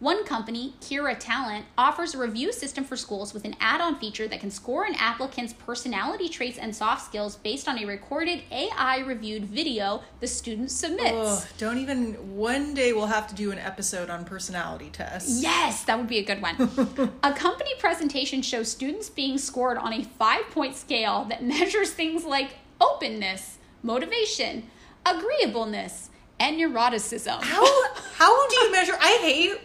[0.00, 4.26] One company, Kira Talent, offers a review system for schools with an add on feature
[4.28, 9.00] that can score an applicant's personality traits and soft skills based on a recorded AI
[9.00, 11.12] reviewed video the student submits.
[11.12, 12.34] Ugh, don't even.
[12.34, 15.42] One day we'll have to do an episode on personality tests.
[15.42, 16.56] Yes, that would be a good one.
[17.22, 22.24] a company presentation shows students being scored on a five point scale that measures things
[22.24, 24.62] like openness, motivation,
[25.04, 27.42] agreeableness, and neuroticism.
[27.42, 28.96] How how do you measure?
[28.98, 29.60] I hate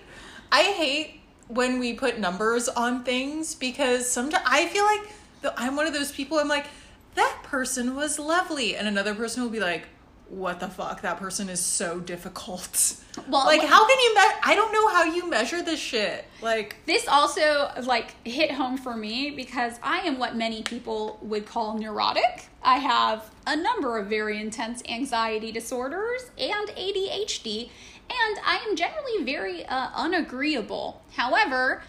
[0.52, 5.02] I hate when we put numbers on things because sometimes I feel like
[5.42, 6.40] the, I'm one of those people.
[6.40, 6.68] I'm like
[7.16, 9.88] that person was lovely, and another person will be like,
[10.30, 11.02] "What the fuck?
[11.02, 12.96] That person is so difficult."
[13.30, 14.14] Well, like how can you?
[14.14, 16.26] Me- I don't know how you measure this shit.
[16.42, 21.46] Like This also like hit home for me because I am what many people would
[21.46, 22.48] call neurotic.
[22.62, 27.70] I have a number of very intense anxiety disorders and ADHD,
[28.10, 31.02] and I am generally very uh, unagreeable.
[31.16, 31.84] However,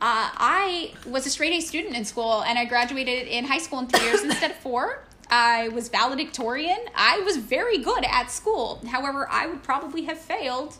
[0.00, 3.78] uh, I was a straight A student in school and I graduated in high school
[3.78, 5.04] in three years instead of four.
[5.30, 6.78] I was valedictorian.
[6.94, 8.82] I was very good at school.
[8.88, 10.76] However, I would probably have failed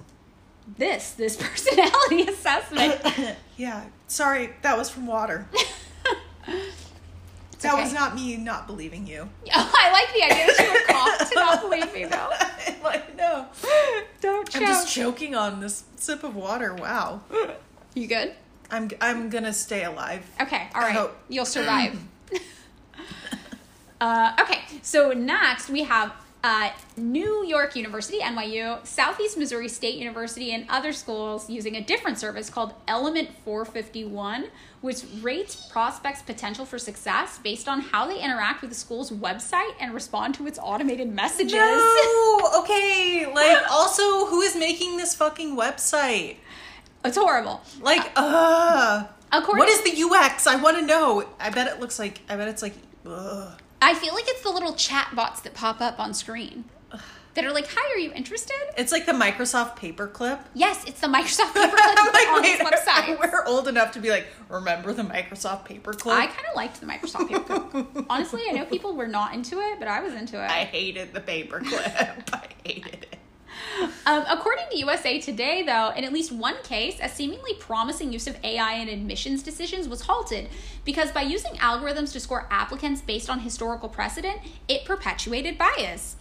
[0.76, 3.00] this this personality assessment.
[3.56, 5.46] yeah, sorry, that was from water.
[7.62, 7.82] That okay.
[7.84, 9.28] was not me not believing you.
[9.54, 12.30] Oh, I like the idea that you were cough to not believe me though.
[12.84, 13.46] like no,
[14.20, 14.62] Don't choke.
[14.62, 16.74] I'm just choking on this sip of water.
[16.74, 17.22] Wow.
[17.94, 18.34] you good?
[18.70, 20.28] I'm I'm gonna stay alive.
[20.40, 21.10] Okay, all right.
[21.28, 21.98] You'll survive.
[24.00, 26.12] uh, okay, so next we have
[26.44, 32.18] uh, New York University, NYU, Southeast Missouri State University, and other schools using a different
[32.18, 34.46] service called Element 451,
[34.80, 39.72] which rates prospects' potential for success based on how they interact with the school's website
[39.80, 41.52] and respond to its automated messages.
[41.54, 43.30] No, okay.
[43.32, 46.38] Like, also, who is making this fucking website?
[47.04, 47.60] It's horrible.
[47.80, 50.46] Like, uh, According what is the UX?
[50.48, 51.24] I want to know.
[51.38, 52.20] I bet it looks like.
[52.28, 52.74] I bet it's like.
[53.06, 53.58] Ugh.
[53.82, 56.64] I feel like it's the little chat bots that pop up on screen
[57.34, 60.38] that are like, "Hi, are you interested?" It's like the Microsoft paperclip.
[60.54, 63.18] Yes, it's the Microsoft paperclip like, on wait, this website.
[63.18, 66.12] we're old enough to be like, remember the Microsoft paperclip?
[66.12, 68.06] I kind of liked the Microsoft paperclip.
[68.10, 70.48] Honestly, I know people were not into it, but I was into it.
[70.48, 72.32] I hated the paperclip.
[72.32, 73.16] I hated it.
[74.04, 78.26] Um, according to USA Today, though, in at least one case, a seemingly promising use
[78.26, 80.48] of AI in admissions decisions was halted
[80.84, 86.16] because by using algorithms to score applicants based on historical precedent, it perpetuated bias.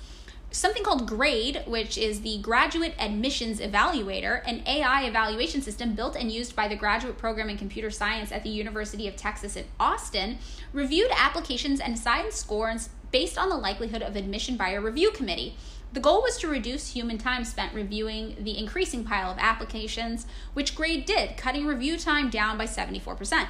[0.54, 6.30] Something called GRADE, which is the Graduate Admissions Evaluator, an AI evaluation system built and
[6.30, 10.39] used by the graduate program in computer science at the University of Texas at Austin,
[10.74, 15.56] reviewed applications and assigned scores based on the likelihood of admission by a review committee.
[15.94, 20.74] The goal was to reduce human time spent reviewing the increasing pile of applications, which
[20.74, 23.48] GRADE did, cutting review time down by 74%.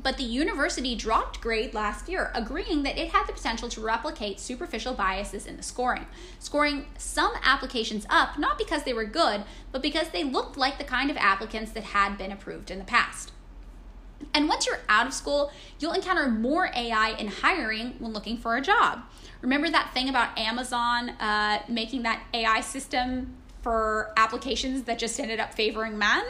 [0.00, 4.38] But the university dropped grade last year, agreeing that it had the potential to replicate
[4.38, 6.06] superficial biases in the scoring,
[6.38, 9.42] scoring some applications up not because they were good,
[9.72, 12.84] but because they looked like the kind of applicants that had been approved in the
[12.84, 13.32] past.
[14.32, 18.56] And once you're out of school, you'll encounter more AI in hiring when looking for
[18.56, 19.02] a job.
[19.42, 25.40] Remember that thing about Amazon uh, making that AI system for applications that just ended
[25.40, 26.24] up favoring men?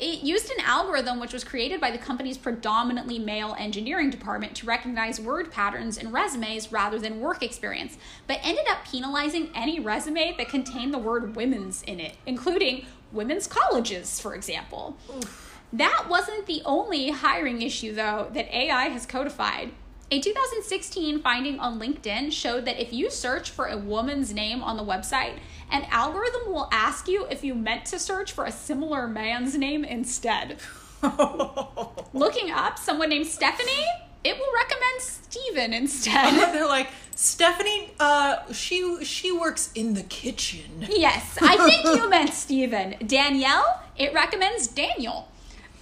[0.00, 4.66] It used an algorithm which was created by the company's predominantly male engineering department to
[4.66, 10.36] recognize word patterns in resumes rather than work experience, but ended up penalizing any resume
[10.38, 14.96] that contained the word women's in it, including women's colleges, for example.
[15.16, 15.60] Oof.
[15.72, 19.72] That wasn't the only hiring issue, though, that AI has codified.
[20.10, 24.78] A 2016 finding on LinkedIn showed that if you search for a woman's name on
[24.78, 25.34] the website,
[25.70, 29.84] an algorithm will ask you if you meant to search for a similar man's name
[29.84, 30.56] instead.
[32.14, 33.84] Looking up someone named Stephanie,
[34.24, 36.34] it will recommend Steven instead.
[36.54, 40.86] They're like, Stephanie, uh, she she works in the kitchen.
[40.88, 42.94] Yes, I think you meant Steven.
[43.06, 45.28] Danielle, it recommends Daniel.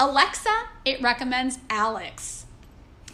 [0.01, 2.46] Alexa, it recommends Alex.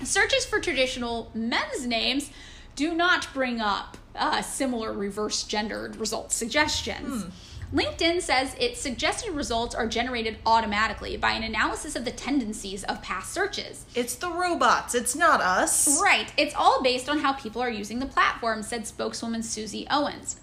[0.05, 2.31] Searches for traditional men's names
[2.75, 7.25] do not bring up uh, similar reverse gendered result suggestions.
[7.25, 7.31] Hmm.
[7.73, 13.01] LinkedIn says its suggested results are generated automatically by an analysis of the tendencies of
[13.01, 13.87] past searches.
[13.95, 15.99] It's the robots, it's not us.
[16.01, 16.31] Right.
[16.37, 20.39] It's all based on how people are using the platform, said spokeswoman Suzi Owens.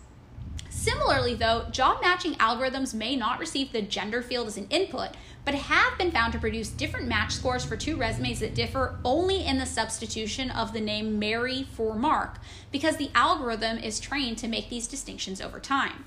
[0.69, 5.09] Similarly, though, job matching algorithms may not receive the gender field as an input,
[5.45, 9.45] but have been found to produce different match scores for two resumes that differ only
[9.45, 12.39] in the substitution of the name Mary for Mark,
[12.71, 16.05] because the algorithm is trained to make these distinctions over time.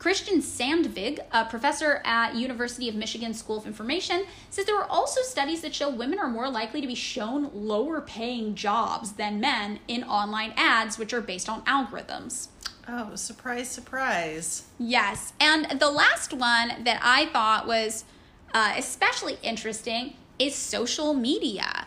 [0.00, 5.20] Christian Sandvig, a professor at University of Michigan School of Information, says there are also
[5.20, 9.78] studies that show women are more likely to be shown lower paying jobs than men
[9.88, 12.48] in online ads, which are based on algorithms.
[12.88, 14.64] Oh, surprise, surprise.
[14.78, 15.34] Yes.
[15.38, 18.04] And the last one that I thought was
[18.52, 21.86] uh, especially interesting is social media.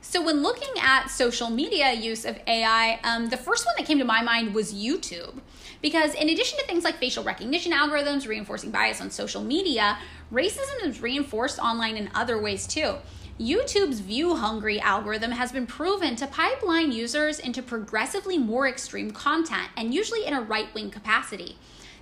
[0.00, 3.98] So, when looking at social media use of AI, um, the first one that came
[3.98, 5.40] to my mind was YouTube.
[5.82, 9.98] Because, in addition to things like facial recognition algorithms reinforcing bias on social media,
[10.32, 12.94] racism is reinforced online in other ways too.
[13.38, 19.68] YouTube's view hungry algorithm has been proven to pipeline users into progressively more extreme content,
[19.76, 21.56] and usually in a right wing capacity.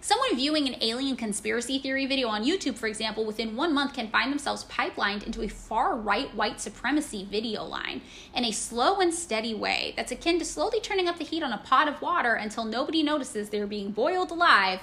[0.05, 4.11] Someone viewing an alien conspiracy theory video on YouTube, for example, within one month can
[4.11, 8.03] find themselves pipelined into a far right white supremacy video line
[8.35, 11.55] in a slow and steady way that's akin to slowly turning up the heat on
[11.55, 14.81] a pot of water until nobody notices they're being boiled alive.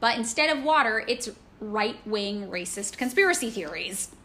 [0.00, 1.28] But instead of water, it's
[1.60, 4.16] right wing racist conspiracy theories.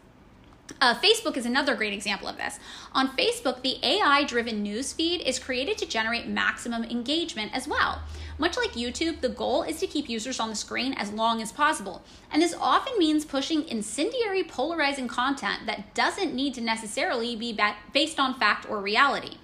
[0.80, 2.58] Uh, Facebook is another great example of this.
[2.92, 8.02] On Facebook, the AI driven news feed is created to generate maximum engagement as well.
[8.38, 11.52] Much like YouTube, the goal is to keep users on the screen as long as
[11.52, 12.02] possible.
[12.32, 17.58] And this often means pushing incendiary, polarizing content that doesn't need to necessarily be
[17.92, 19.36] based on fact or reality.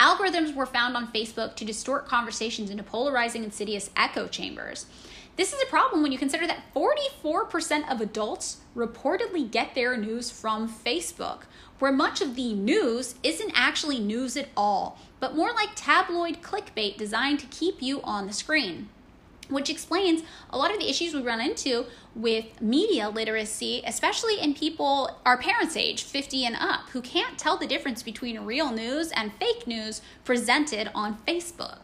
[0.00, 4.86] Algorithms were found on Facebook to distort conversations into polarizing, insidious echo chambers.
[5.36, 10.30] This is a problem when you consider that 44% of adults reportedly get their news
[10.30, 11.40] from Facebook,
[11.80, 16.96] where much of the news isn't actually news at all, but more like tabloid clickbait
[16.96, 18.88] designed to keep you on the screen.
[19.48, 24.54] Which explains a lot of the issues we run into with media literacy, especially in
[24.54, 29.10] people our parents' age, 50 and up, who can't tell the difference between real news
[29.10, 31.83] and fake news presented on Facebook.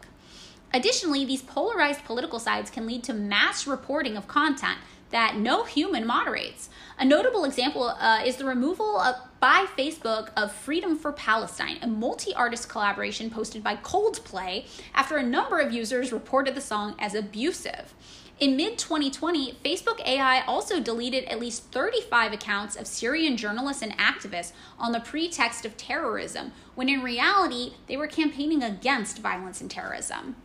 [0.73, 4.79] Additionally, these polarized political sides can lead to mass reporting of content
[5.11, 6.69] that no human moderates.
[6.99, 11.89] A notable example uh, is the removal of, by Facebook of Freedom for Palestine, a
[11.89, 17.15] multi artist collaboration posted by Coldplay after a number of users reported the song as
[17.15, 17.95] abusive.
[18.39, 23.97] In mid 2020, Facebook AI also deleted at least 35 accounts of Syrian journalists and
[23.99, 29.71] activists on the pretext of terrorism, when in reality, they were campaigning against violence and
[29.71, 30.37] terrorism.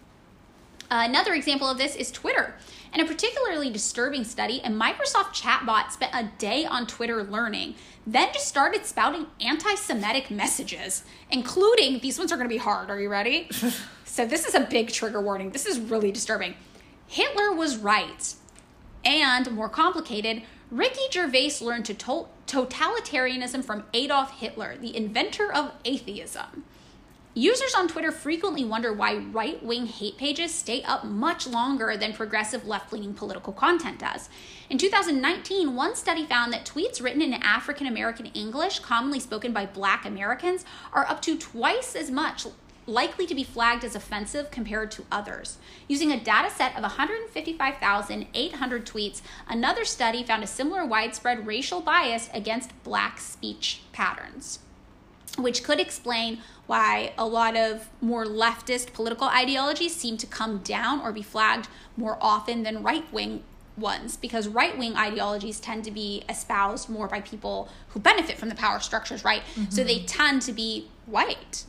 [0.90, 2.56] Another example of this is Twitter.
[2.94, 7.76] In a particularly disturbing study, a Microsoft chatbot spent a day on Twitter learning,
[8.08, 12.90] then just started spouting anti Semitic messages, including these ones are going to be hard.
[12.90, 13.50] Are you ready?
[14.06, 15.52] so, this is a big trigger warning.
[15.52, 16.56] This is really disturbing.
[17.08, 18.34] Hitler was right.
[19.04, 25.74] And more complicated, Ricky Gervais learned to to- totalitarianism from Adolf Hitler, the inventor of
[25.84, 26.64] atheism.
[27.38, 32.14] Users on Twitter frequently wonder why right wing hate pages stay up much longer than
[32.14, 34.30] progressive left leaning political content does.
[34.70, 39.66] In 2019, one study found that tweets written in African American English, commonly spoken by
[39.66, 40.64] black Americans,
[40.94, 42.48] are up to twice as much
[42.88, 45.58] likely to be flagged as offensive compared to others.
[45.90, 52.30] Using a data set of 155,800 tweets, another study found a similar widespread racial bias
[52.34, 54.60] against black speech patterns
[55.38, 61.02] which could explain why a lot of more leftist political ideologies seem to come down
[61.02, 61.68] or be flagged
[61.98, 63.44] more often than right wing
[63.78, 68.50] ones because right wing ideologies tend to be espoused more by people who benefit from
[68.50, 69.44] the power structures, right?
[69.70, 71.66] So they tend to be white.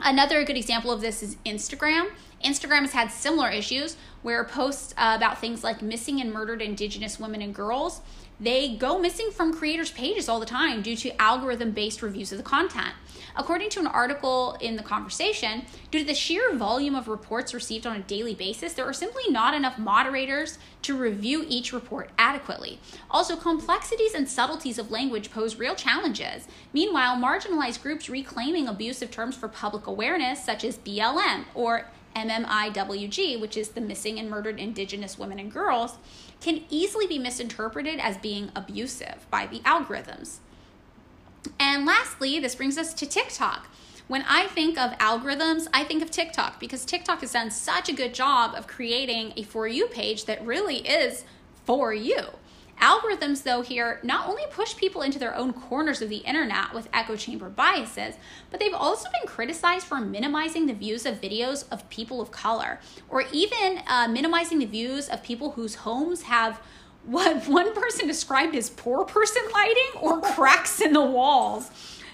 [0.00, 2.10] Another good example of this is Instagram.
[2.44, 7.20] Instagram has had similar issues where posts uh, about things like missing and murdered indigenous
[7.20, 8.00] women and girls
[8.40, 12.38] they go missing from creators pages all the time due to algorithm based reviews of
[12.38, 12.94] the content.
[13.36, 17.86] According to an article in the conversation due to the sheer volume of reports received
[17.86, 22.80] on a daily basis there are simply not enough moderators to review each report adequately.
[23.10, 26.48] Also complexities and subtleties of language pose real challenges.
[26.72, 31.86] Meanwhile marginalized groups reclaiming abusive terms for public awareness such as blm or
[32.16, 35.96] MMIWG, which is the missing and murdered indigenous women and girls,
[36.40, 40.38] can easily be misinterpreted as being abusive by the algorithms.
[41.58, 43.68] And lastly, this brings us to TikTok.
[44.08, 47.94] When I think of algorithms, I think of TikTok because TikTok has done such a
[47.94, 51.24] good job of creating a For You page that really is
[51.64, 52.24] for you.
[52.80, 56.88] Algorithms, though, here not only push people into their own corners of the internet with
[56.94, 58.14] echo chamber biases,
[58.50, 62.80] but they've also been criticized for minimizing the views of videos of people of color,
[63.08, 66.60] or even uh, minimizing the views of people whose homes have
[67.04, 71.70] what one person described as poor person lighting or cracks in the walls.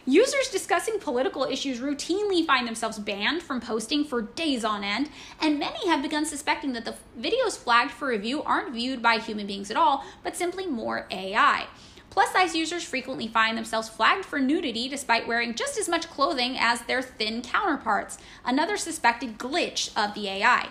[0.09, 5.59] Users discussing political issues routinely find themselves banned from posting for days on end, and
[5.59, 9.69] many have begun suspecting that the videos flagged for review aren't viewed by human beings
[9.69, 11.67] at all, but simply more AI.
[12.09, 16.57] Plus size users frequently find themselves flagged for nudity despite wearing just as much clothing
[16.57, 20.69] as their thin counterparts, another suspected glitch of the AI.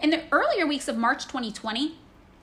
[0.00, 1.96] In the earlier weeks of March 2020,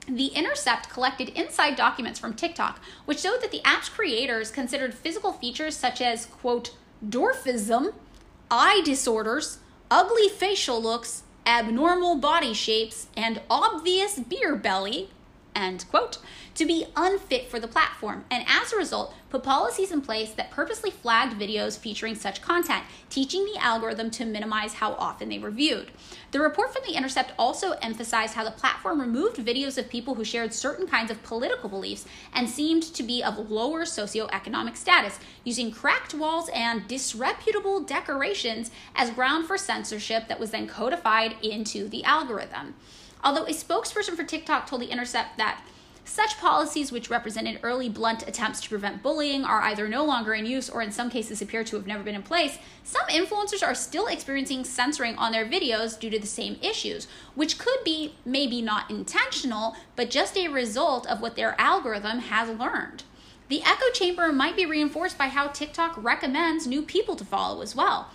[0.06, 5.32] the Intercept collected inside documents from TikTok, which showed that the app's creators considered physical
[5.32, 6.74] features such as, quote,
[7.06, 7.94] dwarfism,
[8.50, 9.58] eye disorders,
[9.90, 15.10] ugly facial looks, abnormal body shapes, and obvious beer belly,
[15.54, 16.18] end quote,
[16.54, 20.50] to be unfit for the platform, and as a result, put policies in place that
[20.52, 25.50] purposely flagged videos featuring such content, teaching the algorithm to minimize how often they were
[25.50, 25.90] viewed.
[26.30, 30.24] The report from The Intercept also emphasized how the platform removed videos of people who
[30.24, 35.72] shared certain kinds of political beliefs and seemed to be of lower socioeconomic status, using
[35.72, 42.04] cracked walls and disreputable decorations as ground for censorship that was then codified into the
[42.04, 42.74] algorithm.
[43.24, 45.60] Although a spokesperson for TikTok told The Intercept that
[46.04, 50.46] such policies, which represented early blunt attempts to prevent bullying, are either no longer in
[50.46, 52.58] use or in some cases appear to have never been in place.
[52.82, 57.58] Some influencers are still experiencing censoring on their videos due to the same issues, which
[57.58, 63.04] could be maybe not intentional, but just a result of what their algorithm has learned.
[63.48, 67.76] The echo chamber might be reinforced by how TikTok recommends new people to follow as
[67.76, 68.08] well.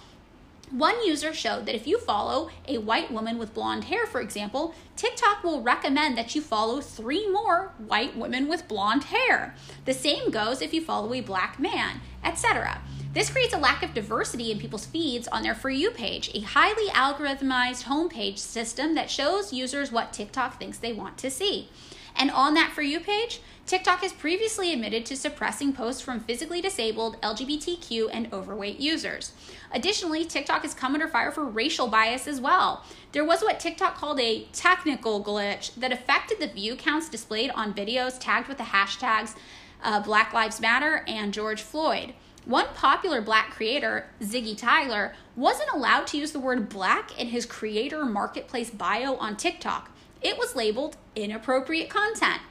[0.72, 4.76] One user showed that if you follow a white woman with blonde hair, for example,
[4.96, 9.56] TikTok will recommend that you follow three more white women with blonde hair.
[9.86, 12.82] The same goes if you follow a black man, etc.
[13.14, 16.42] This creates a lack of diversity in people's feeds on their For You page, a
[16.42, 21.70] highly algorithmized homepage system that shows users what TikTok thinks they want to see.
[22.16, 26.60] And on that For You page, TikTok has previously admitted to suppressing posts from physically
[26.60, 29.34] disabled, LGBTQ, and overweight users.
[29.72, 32.84] Additionally, TikTok has come under fire for racial bias as well.
[33.12, 37.76] There was what TikTok called a technical glitch that affected the view counts displayed on
[37.76, 39.36] videos tagged with the hashtags
[39.84, 42.16] uh, Black Lives Matter and George Floyd.
[42.46, 47.46] One popular black creator, Ziggy Tyler, wasn't allowed to use the word black in his
[47.46, 49.92] creator marketplace bio on TikTok.
[50.24, 52.42] It was labeled inappropriate content.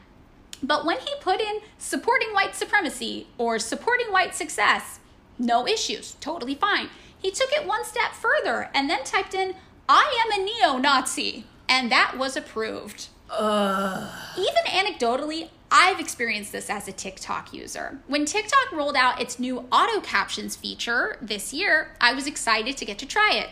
[0.63, 5.01] But when he put in supporting white supremacy or supporting white success,
[5.39, 6.89] no issues, totally fine.
[7.21, 9.55] He took it one step further and then typed in,
[9.89, 13.09] I am a neo Nazi, and that was approved.
[13.31, 14.09] Ugh.
[14.37, 17.99] Even anecdotally, I've experienced this as a TikTok user.
[18.07, 22.85] When TikTok rolled out its new auto captions feature this year, I was excited to
[22.85, 23.51] get to try it.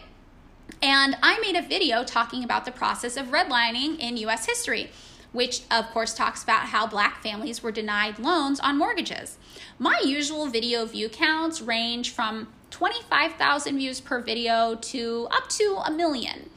[0.82, 4.90] And I made a video talking about the process of redlining in US history
[5.36, 9.36] which of course talks about how black families were denied loans on mortgages.
[9.78, 15.90] My usual video view counts range from 25,000 views per video to up to a
[15.90, 16.48] million.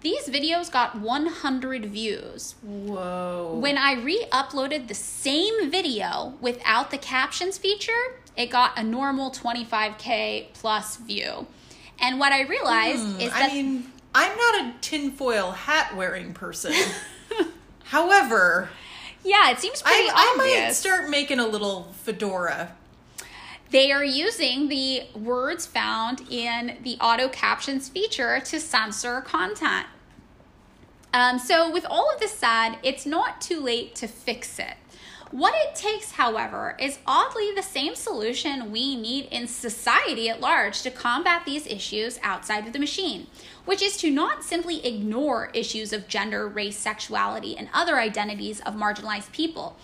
[0.00, 2.54] These videos got 100 views.
[2.62, 3.58] Whoa.
[3.60, 7.92] When I re uploaded the same video without the captions feature,
[8.36, 11.46] it got a normal 25k plus view.
[12.00, 16.32] And what I realized hmm, is that I mean, I'm not a tinfoil hat wearing
[16.32, 16.72] person.
[17.94, 18.70] However,
[19.22, 20.58] yeah, it seems pretty I, I obvious.
[20.58, 22.72] might start making a little fedora.
[23.70, 29.86] They are using the words found in the auto captions feature to censor content.
[31.12, 34.74] Um, so, with all of this said, it's not too late to fix it.
[35.30, 40.82] What it takes, however, is oddly the same solution we need in society at large
[40.82, 43.28] to combat these issues outside of the machine,
[43.64, 48.74] which is to not simply ignore issues of gender, race, sexuality, and other identities of
[48.74, 49.76] marginalized people,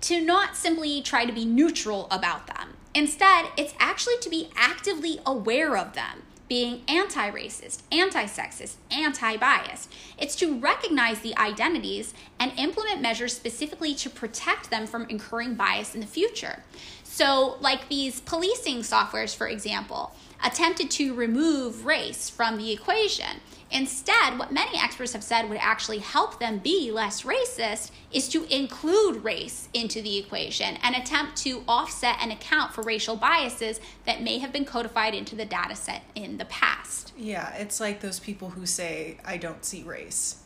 [0.00, 2.74] to not simply try to be neutral about them.
[2.94, 9.38] Instead, it's actually to be actively aware of them being anti racist, anti sexist, anti
[9.38, 9.90] biased.
[10.18, 15.94] It's to recognize the identities and implement measures specifically to protect them from incurring bias
[15.94, 16.62] in the future.
[17.04, 20.12] So, like these policing softwares, for example,
[20.44, 23.40] attempted to remove race from the equation.
[23.70, 28.44] Instead, what many experts have said would actually help them be less racist is to
[28.54, 34.22] include race into the equation and attempt to offset and account for racial biases that
[34.22, 37.14] may have been codified into the data set in the past.
[37.16, 40.42] Yeah, it's like those people who say, I don't see race.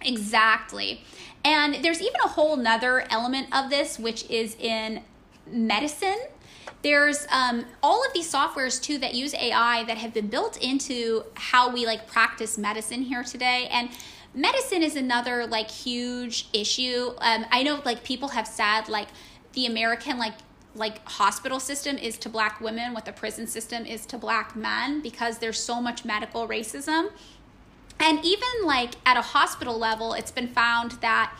[0.00, 1.04] Exactly.
[1.44, 5.02] And there's even a whole nother element of this, which is in
[5.46, 6.18] medicine
[6.82, 11.24] there's um, all of these softwares too that use ai that have been built into
[11.34, 13.68] how we like practice medicine here today.
[13.70, 13.90] And
[14.34, 17.12] medicine is another like huge issue.
[17.18, 19.08] Um, i know like people have said like
[19.52, 20.34] the american like
[20.74, 25.02] like hospital system is to black women what the prison system is to black men
[25.02, 27.10] because there's so much medical racism.
[28.00, 31.32] And even like at a hospital level it's been found that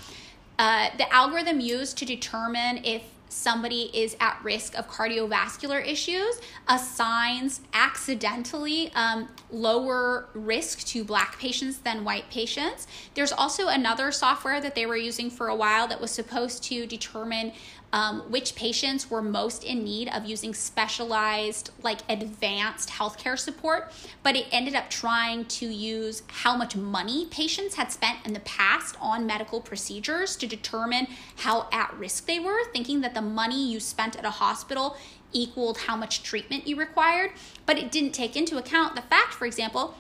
[0.58, 3.02] uh, the algorithm used to determine if
[3.32, 11.78] somebody is at risk of cardiovascular issues assigns accidentally um, lower risk to black patients
[11.78, 12.86] than white patients.
[13.14, 16.86] There's also another software that they were using for a while that was supposed to
[16.86, 17.52] determine
[17.92, 24.36] um, which patients were most in need of using specialized, like advanced healthcare support, but
[24.36, 28.96] it ended up trying to use how much money patients had spent in the past
[29.00, 33.78] on medical procedures to determine how at risk they were, thinking that the money you
[33.78, 34.96] spent at a hospital
[35.32, 37.32] equaled how much treatment you required.
[37.66, 39.94] But it didn't take into account the fact, for example,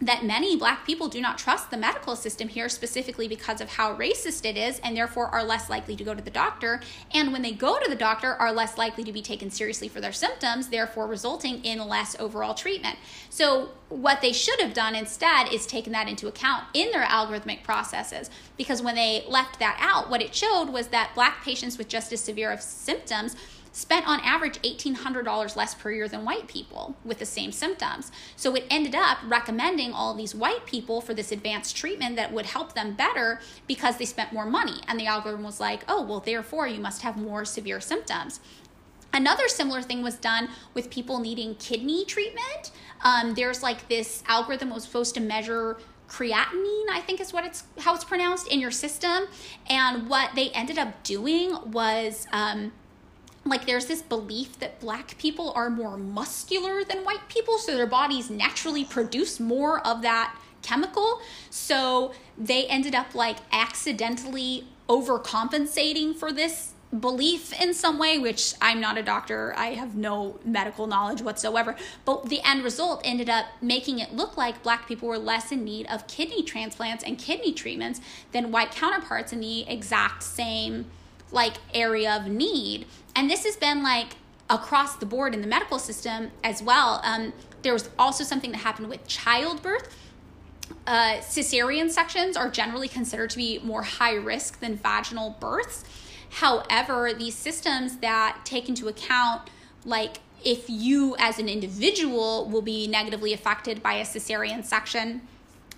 [0.00, 3.96] that many black people do not trust the medical system here specifically because of how
[3.96, 6.80] racist it is and therefore are less likely to go to the doctor.
[7.14, 10.00] And when they go to the doctor are less likely to be taken seriously for
[10.00, 12.98] their symptoms therefore resulting in less overall treatment.
[13.30, 17.62] So what they should have done instead is taken that into account in their algorithmic
[17.62, 18.28] processes.
[18.58, 22.12] Because when they left that out what it showed was that black patients with just
[22.12, 23.34] as severe of symptoms
[23.76, 28.10] spent on average $1,800 less per year than white people with the same symptoms.
[28.34, 32.46] So it ended up recommending all these white people for this advanced treatment that would
[32.46, 34.80] help them better because they spent more money.
[34.88, 38.40] And the algorithm was like, oh, well, therefore you must have more severe symptoms.
[39.12, 42.70] Another similar thing was done with people needing kidney treatment.
[43.02, 45.76] Um, there's like this algorithm was supposed to measure
[46.08, 49.26] creatinine i think is what it's how it's pronounced in your system
[49.68, 52.70] and what they ended up doing was um,
[53.46, 57.86] like there's this belief that black people are more muscular than white people so their
[57.86, 60.36] bodies naturally produce more of that
[60.66, 61.20] chemical.
[61.48, 68.80] So they ended up like accidentally overcompensating for this belief in some way which i'm
[68.80, 69.54] not a doctor.
[69.56, 71.76] I have no medical knowledge whatsoever.
[72.04, 75.64] But the end result ended up making it look like black people were less in
[75.64, 78.00] need of kidney transplants and kidney treatments
[78.32, 80.86] than white counterparts in the exact same
[81.32, 82.86] like area of need
[83.16, 84.16] and this has been like
[84.48, 87.00] across the board in the medical system as well.
[87.02, 89.92] Um, there was also something that happened with childbirth.
[90.86, 95.84] Uh, cesarean sections are generally considered to be more high risk than vaginal births.
[96.30, 99.50] However these systems that take into account
[99.84, 105.22] like if you as an individual will be negatively affected by a cesarean section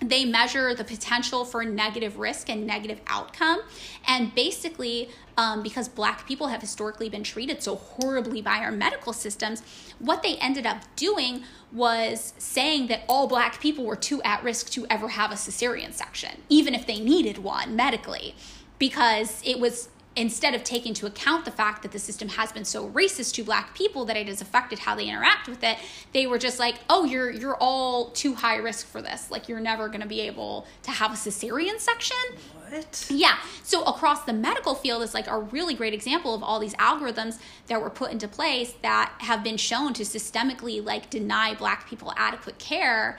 [0.01, 3.61] they measure the potential for negative risk and negative outcome.
[4.07, 9.13] And basically, um, because black people have historically been treated so horribly by our medical
[9.13, 9.61] systems,
[9.99, 14.69] what they ended up doing was saying that all black people were too at risk
[14.71, 18.35] to ever have a cesarean section, even if they needed one medically,
[18.79, 22.65] because it was instead of taking into account the fact that the system has been
[22.65, 25.77] so racist to black people that it has affected how they interact with it
[26.13, 29.31] they were just like oh you're you're all too high risk for this.
[29.31, 32.17] Like you're never going to be able to have a cesarean section.
[32.69, 33.07] What?
[33.09, 33.37] Yeah.
[33.63, 37.39] So across the medical field is like a really great example of all these algorithms
[37.67, 42.13] that were put into place that have been shown to systemically like deny black people
[42.17, 43.17] adequate care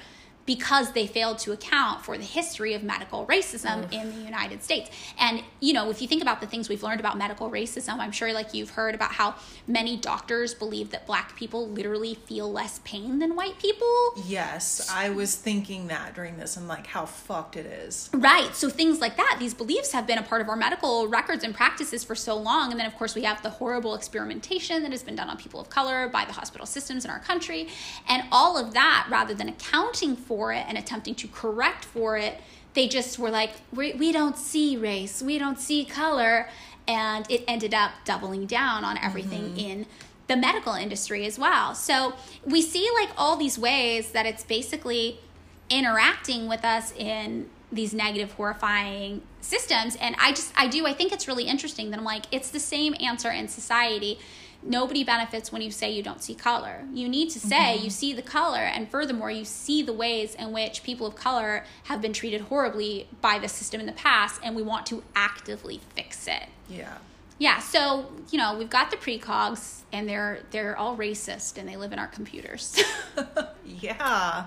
[0.51, 4.91] because they failed to account for the history of medical racism in the United States.
[5.17, 8.11] And, you know, if you think about the things we've learned about medical racism, I'm
[8.11, 9.37] sure like you've heard about how
[9.69, 13.87] many doctors believe that black people literally feel less pain than white people.
[14.27, 18.11] Yes, I was thinking that during this and like how fucked it is.
[18.13, 18.53] Right.
[18.53, 21.55] So things like that, these beliefs have been a part of our medical records and
[21.55, 22.73] practices for so long.
[22.73, 25.61] And then, of course, we have the horrible experimentation that has been done on people
[25.61, 27.69] of color by the hospital systems in our country.
[28.09, 32.41] And all of that, rather than accounting for it and attempting to correct for it,
[32.75, 36.49] they just were like, we, we don't see race, we don't see color.
[36.89, 39.59] And it ended up doubling down on everything mm-hmm.
[39.59, 39.87] in
[40.27, 41.75] the medical industry as well.
[41.75, 42.15] So
[42.45, 45.21] we see like all these ways that it's basically
[45.69, 51.13] interacting with us in these negative horrifying systems and i just i do i think
[51.13, 54.19] it's really interesting that i'm like it's the same answer in society
[54.63, 56.85] nobody benefits when you say you don't see color.
[56.93, 57.85] You need to say mm-hmm.
[57.85, 61.65] you see the color, and furthermore, you see the ways in which people of color
[61.85, 65.81] have been treated horribly by the system in the past, and we want to actively
[65.95, 66.47] fix it.
[66.69, 66.99] Yeah.
[67.39, 71.77] Yeah, so you know we've got the precogs, and they're they're all racist, and they
[71.77, 72.79] live in our computers.
[73.65, 74.47] yeah.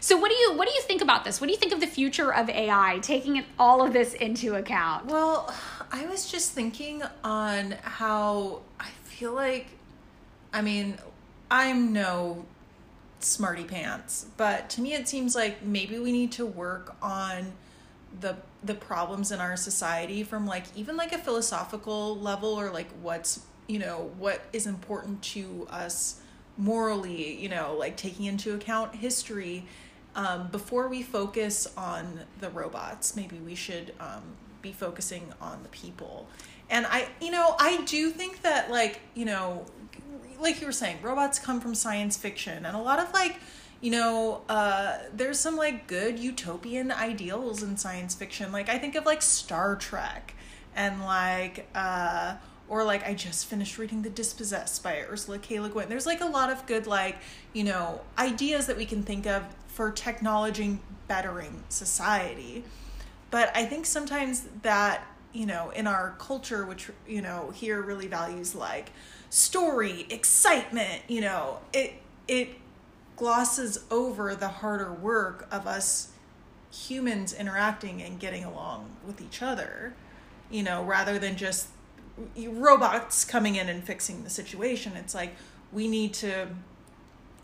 [0.00, 1.38] So what do you what do you think about this?
[1.38, 5.06] What do you think of the future of AI, taking all of this into account?
[5.06, 5.54] Well,
[5.92, 9.66] I was just thinking on how I feel like,
[10.52, 10.98] I mean,
[11.50, 12.44] I'm no
[13.20, 17.52] smarty pants, but to me it seems like maybe we need to work on
[18.20, 22.88] the the problems in our society from like even like a philosophical level or like
[23.02, 26.20] what's you know what is important to us
[26.56, 29.66] morally you know like taking into account history
[30.16, 33.16] um, before we focus on the robots.
[33.16, 34.22] Maybe we should um,
[34.62, 36.28] be focusing on the people
[36.70, 39.66] and I, you know, I do think that, like, you know,
[40.40, 43.36] like you were saying, robots come from science fiction, and a lot of like,
[43.80, 48.50] you know, uh, there's some like good utopian ideals in science fiction.
[48.50, 50.34] Like I think of like Star Trek,
[50.74, 52.36] and like, uh,
[52.68, 55.60] or like I just finished reading The Dispossessed by Ursula K.
[55.60, 55.88] Le Guin.
[55.88, 57.18] There's like a lot of good like,
[57.52, 62.64] you know, ideas that we can think of for technology bettering society.
[63.30, 65.04] But I think sometimes that
[65.34, 68.92] you know, in our culture, which, you know, here really values like
[69.28, 71.94] story, excitement, you know, it,
[72.28, 72.50] it
[73.16, 76.12] glosses over the harder work of us
[76.72, 79.94] humans interacting and getting along with each other,
[80.50, 81.68] you know, rather than just
[82.46, 84.92] robots coming in and fixing the situation.
[84.96, 85.34] It's like
[85.72, 86.48] we need to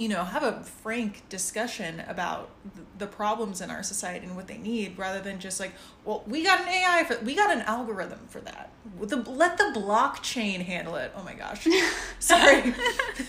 [0.01, 2.49] you know, have a frank discussion about
[2.97, 5.73] the problems in our society and what they need, rather than just like,
[6.07, 8.71] well, we got an AI for, we got an algorithm for that.
[8.99, 11.13] The, let the blockchain handle it.
[11.15, 11.69] Oh my gosh,
[12.19, 12.73] sorry.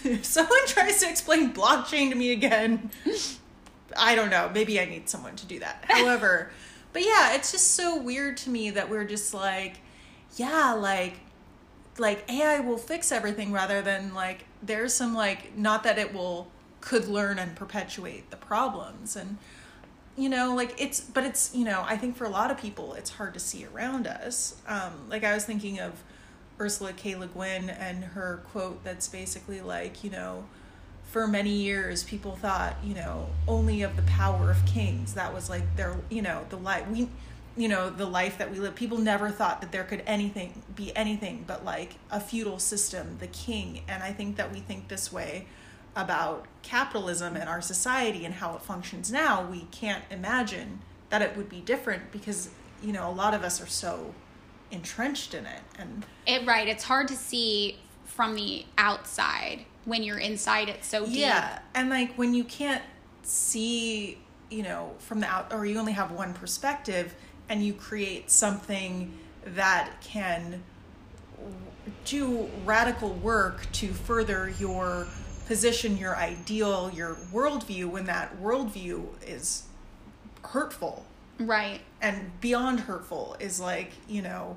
[0.05, 2.89] if someone tries to explain blockchain to me again,
[3.97, 4.49] I don't know.
[4.53, 5.83] Maybe I need someone to do that.
[5.89, 6.51] However,
[6.93, 9.81] but yeah, it's just so weird to me that we're just like,
[10.37, 11.19] yeah, like,
[11.97, 16.47] like AI will fix everything rather than like there's some like not that it will
[16.81, 19.15] could learn and perpetuate the problems.
[19.15, 19.37] And
[20.17, 22.93] you know like it's but it's you know i think for a lot of people
[22.93, 24.55] it's hard to see around us.
[24.67, 26.03] Um like i was thinking of
[26.59, 27.15] ursula k.
[27.15, 30.45] Le guin and her quote that's basically like you know
[31.03, 35.13] for many years people thought you know only of the power of kings.
[35.13, 37.09] That was like their you know the life we
[37.57, 40.95] you know the life that we live people never thought that there could anything be
[40.95, 43.81] anything but like a feudal system the king.
[43.87, 45.47] And i think that we think this way
[45.95, 50.79] about capitalism and our society and how it functions now, we can't imagine
[51.09, 52.49] that it would be different because
[52.81, 54.13] you know a lot of us are so
[54.71, 60.17] entrenched in it and it right it's hard to see from the outside when you're
[60.17, 61.17] inside it so deep.
[61.17, 62.81] Yeah and like when you can't
[63.23, 64.17] see
[64.49, 67.13] you know from the out or you only have one perspective
[67.49, 70.63] and you create something that can
[72.05, 75.07] do radical work to further your
[75.51, 79.63] position your ideal, your worldview, when that worldview is
[80.41, 81.05] hurtful.
[81.39, 81.81] Right.
[82.01, 84.55] And beyond hurtful is like, you know,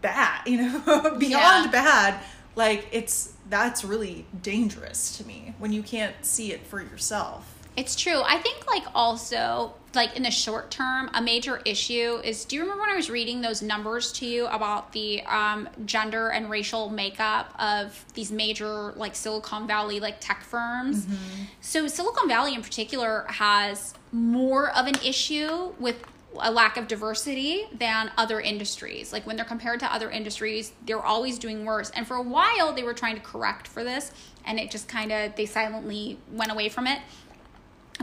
[0.00, 1.70] bad, you know, beyond yeah.
[1.72, 2.20] bad.
[2.54, 7.57] Like, it's that's really dangerous to me when you can't see it for yourself.
[7.78, 8.22] It's true.
[8.24, 12.44] I think like also like in the short term, a major issue is.
[12.44, 16.30] Do you remember when I was reading those numbers to you about the um, gender
[16.30, 21.06] and racial makeup of these major like Silicon Valley like tech firms?
[21.06, 21.44] Mm-hmm.
[21.60, 26.02] So Silicon Valley in particular has more of an issue with
[26.40, 29.12] a lack of diversity than other industries.
[29.12, 31.90] Like when they're compared to other industries, they're always doing worse.
[31.90, 34.10] And for a while, they were trying to correct for this,
[34.44, 36.98] and it just kind of they silently went away from it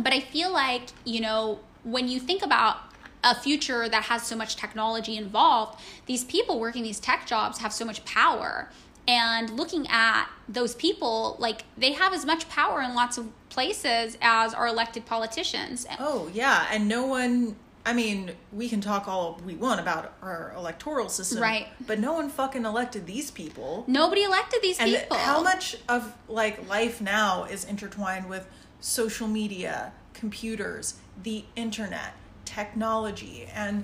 [0.01, 2.77] but I feel like, you know, when you think about
[3.23, 7.73] a future that has so much technology involved, these people working these tech jobs have
[7.73, 8.69] so much power.
[9.07, 14.17] And looking at those people, like they have as much power in lots of places
[14.21, 15.85] as our elected politicians.
[15.99, 16.67] Oh, yeah.
[16.71, 21.41] And no one, I mean, we can talk all we want about our electoral system.
[21.41, 21.67] Right.
[21.85, 23.85] But no one fucking elected these people.
[23.87, 25.17] Nobody elected these and people.
[25.17, 28.47] how much of like life now is intertwined with
[28.85, 32.13] social media, computers, the internet,
[32.45, 33.83] technology, and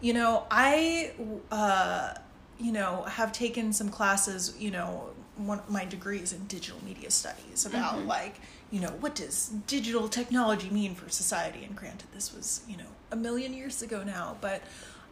[0.00, 1.12] you know, I
[1.50, 2.14] uh,
[2.58, 4.54] you know have taken some classes.
[4.58, 8.08] You know, one my degrees in digital media studies about Mm-hmm.
[8.08, 8.40] like
[8.70, 11.64] you know what does digital technology mean for society.
[11.64, 14.62] And granted, this was you know a million years ago now, but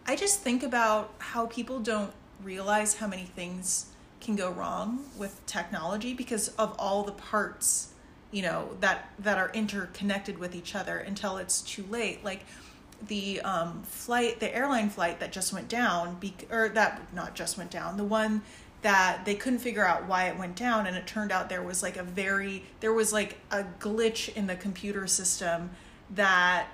[0.07, 2.13] I just think about how people don't
[2.43, 3.87] realize how many things
[4.21, 7.89] can go wrong with technology because of all the parts
[8.37, 12.23] you know that that are interconnected with each other until it's too late.
[12.23, 12.45] Like
[13.09, 17.57] the um, flight the airline flight that just went down be- or that not just
[17.57, 18.43] went down the one
[18.83, 21.83] that they couldn't figure out why it went down and it turned out there was
[21.83, 25.71] like a very there was like a glitch in the computer system
[26.11, 26.67] that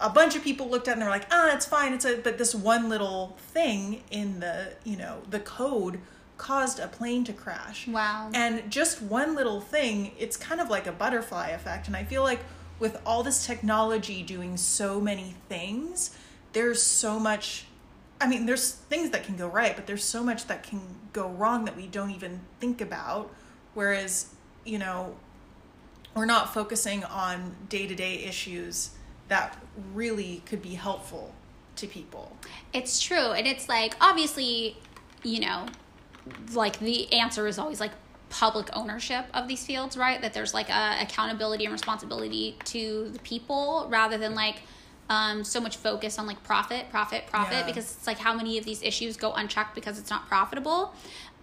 [0.00, 2.36] a bunch of people looked at and they're like ah it's fine it's a but
[2.36, 6.00] this one little thing in the you know the code
[6.38, 8.30] caused a plane to crash Wow.
[8.34, 12.22] and just one little thing it's kind of like a butterfly effect and i feel
[12.22, 12.40] like
[12.78, 16.16] with all this technology doing so many things
[16.52, 17.64] there's so much
[18.20, 20.80] i mean there's things that can go right but there's so much that can
[21.12, 23.32] go wrong that we don't even think about
[23.74, 24.34] whereas
[24.64, 25.14] you know
[26.14, 28.90] we're not focusing on day-to-day issues
[29.28, 29.56] that
[29.94, 31.34] really could be helpful
[31.76, 32.34] to people
[32.72, 33.32] It's true.
[33.32, 34.78] And it's like, obviously,
[35.22, 35.66] you know,
[36.54, 37.92] like the answer is always like
[38.28, 40.20] public ownership of these fields, right?
[40.20, 44.62] That there's like a accountability and responsibility to the people rather than like
[45.08, 47.66] um, so much focus on like profit, profit, profit, Yeah.
[47.66, 50.92] because it's like how many of these issues go unchecked because it's not profitable.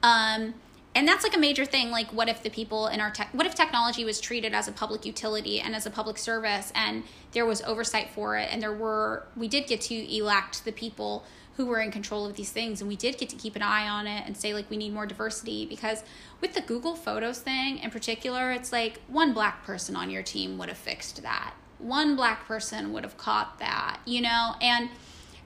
[0.02, 0.54] Um,
[0.96, 3.48] and that's like a major thing like what if the people in our tech what
[3.48, 7.46] if technology was treated as a public utility and as a public service and there
[7.46, 11.24] was oversight for it and there were we did get to elect the people
[11.56, 13.88] who were in control of these things and we did get to keep an eye
[13.88, 16.04] on it and say like we need more diversity because
[16.42, 20.58] with the google photos thing in particular it's like one black person on your team
[20.58, 24.90] would have fixed that one black person would have caught that you know and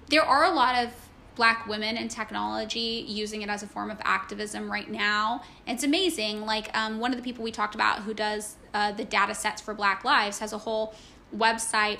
[0.09, 0.91] there are a lot of
[1.37, 5.43] black women in technology using it as a form of activism right now.
[5.67, 6.41] It's amazing.
[6.41, 9.61] Like um, one of the people we talked about who does uh, the data sets
[9.61, 10.95] for Black Lives has a whole
[11.35, 11.99] website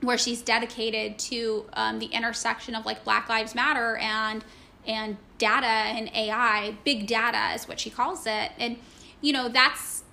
[0.00, 4.44] where she's dedicated to um, the intersection of like Black Lives Matter and
[4.86, 6.74] and data and AI.
[6.84, 8.78] Big data is what she calls it, and
[9.20, 10.04] you know that's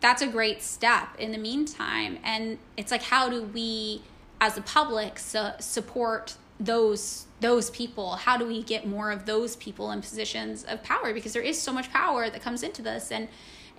[0.00, 2.18] that's a great step in the meantime.
[2.24, 4.02] And it's like, how do we,
[4.40, 8.16] as a public, su- support those those people?
[8.16, 11.12] How do we get more of those people in positions of power?
[11.12, 13.28] Because there is so much power that comes into this, and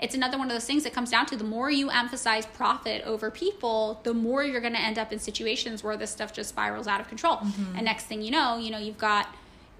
[0.02, 3.04] it's another one of those things that comes down to the more you emphasize profit
[3.06, 6.49] over people, the more you're going to end up in situations where this stuff just
[6.49, 7.38] spirals out of control.
[7.38, 7.76] Mm-hmm.
[7.76, 9.34] And next thing you know, you know you've got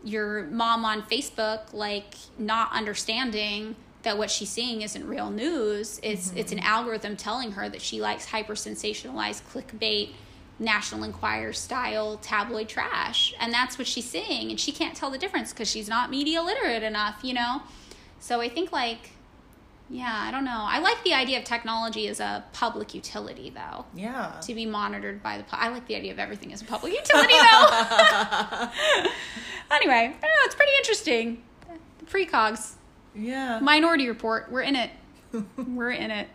[0.04, 6.00] your mom on Facebook like not understanding that what she's seeing isn't real news.
[6.04, 6.38] It's mm-hmm.
[6.38, 10.12] it's an algorithm telling her that she likes hyper sensationalized clickbait,
[10.60, 15.18] National Enquirer style tabloid trash, and that's what she's seeing, and she can't tell the
[15.18, 17.64] difference because she's not media literate enough, you know.
[18.20, 19.12] So I think like,
[19.92, 20.66] yeah, I don't know.
[20.68, 25.22] I like the idea of technology as a public utility, though yeah to be monitored
[25.22, 25.44] by the.
[25.52, 27.68] I like the idea of everything as a public utility, though.
[29.76, 30.46] anyway, I don't know.
[30.46, 31.44] It's pretty interesting.
[32.06, 32.76] Precogs,
[33.14, 34.50] yeah Minority Report.
[34.52, 34.92] We're in it.
[35.58, 36.28] We're in it.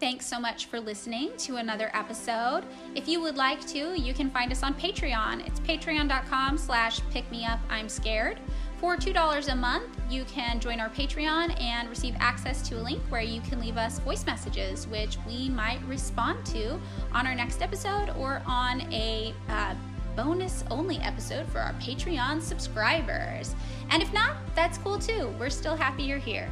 [0.00, 2.64] Thanks so much for listening to another episode.
[2.94, 5.46] If you would like to, you can find us on Patreon.
[5.46, 8.38] It's patreon.com slash pick me up I'm scared.
[8.84, 13.00] For $2 a month, you can join our Patreon and receive access to a link
[13.08, 16.78] where you can leave us voice messages, which we might respond to
[17.14, 19.74] on our next episode or on a uh,
[20.14, 23.56] bonus only episode for our Patreon subscribers.
[23.88, 25.34] And if not, that's cool too.
[25.40, 26.50] We're still happy you're here.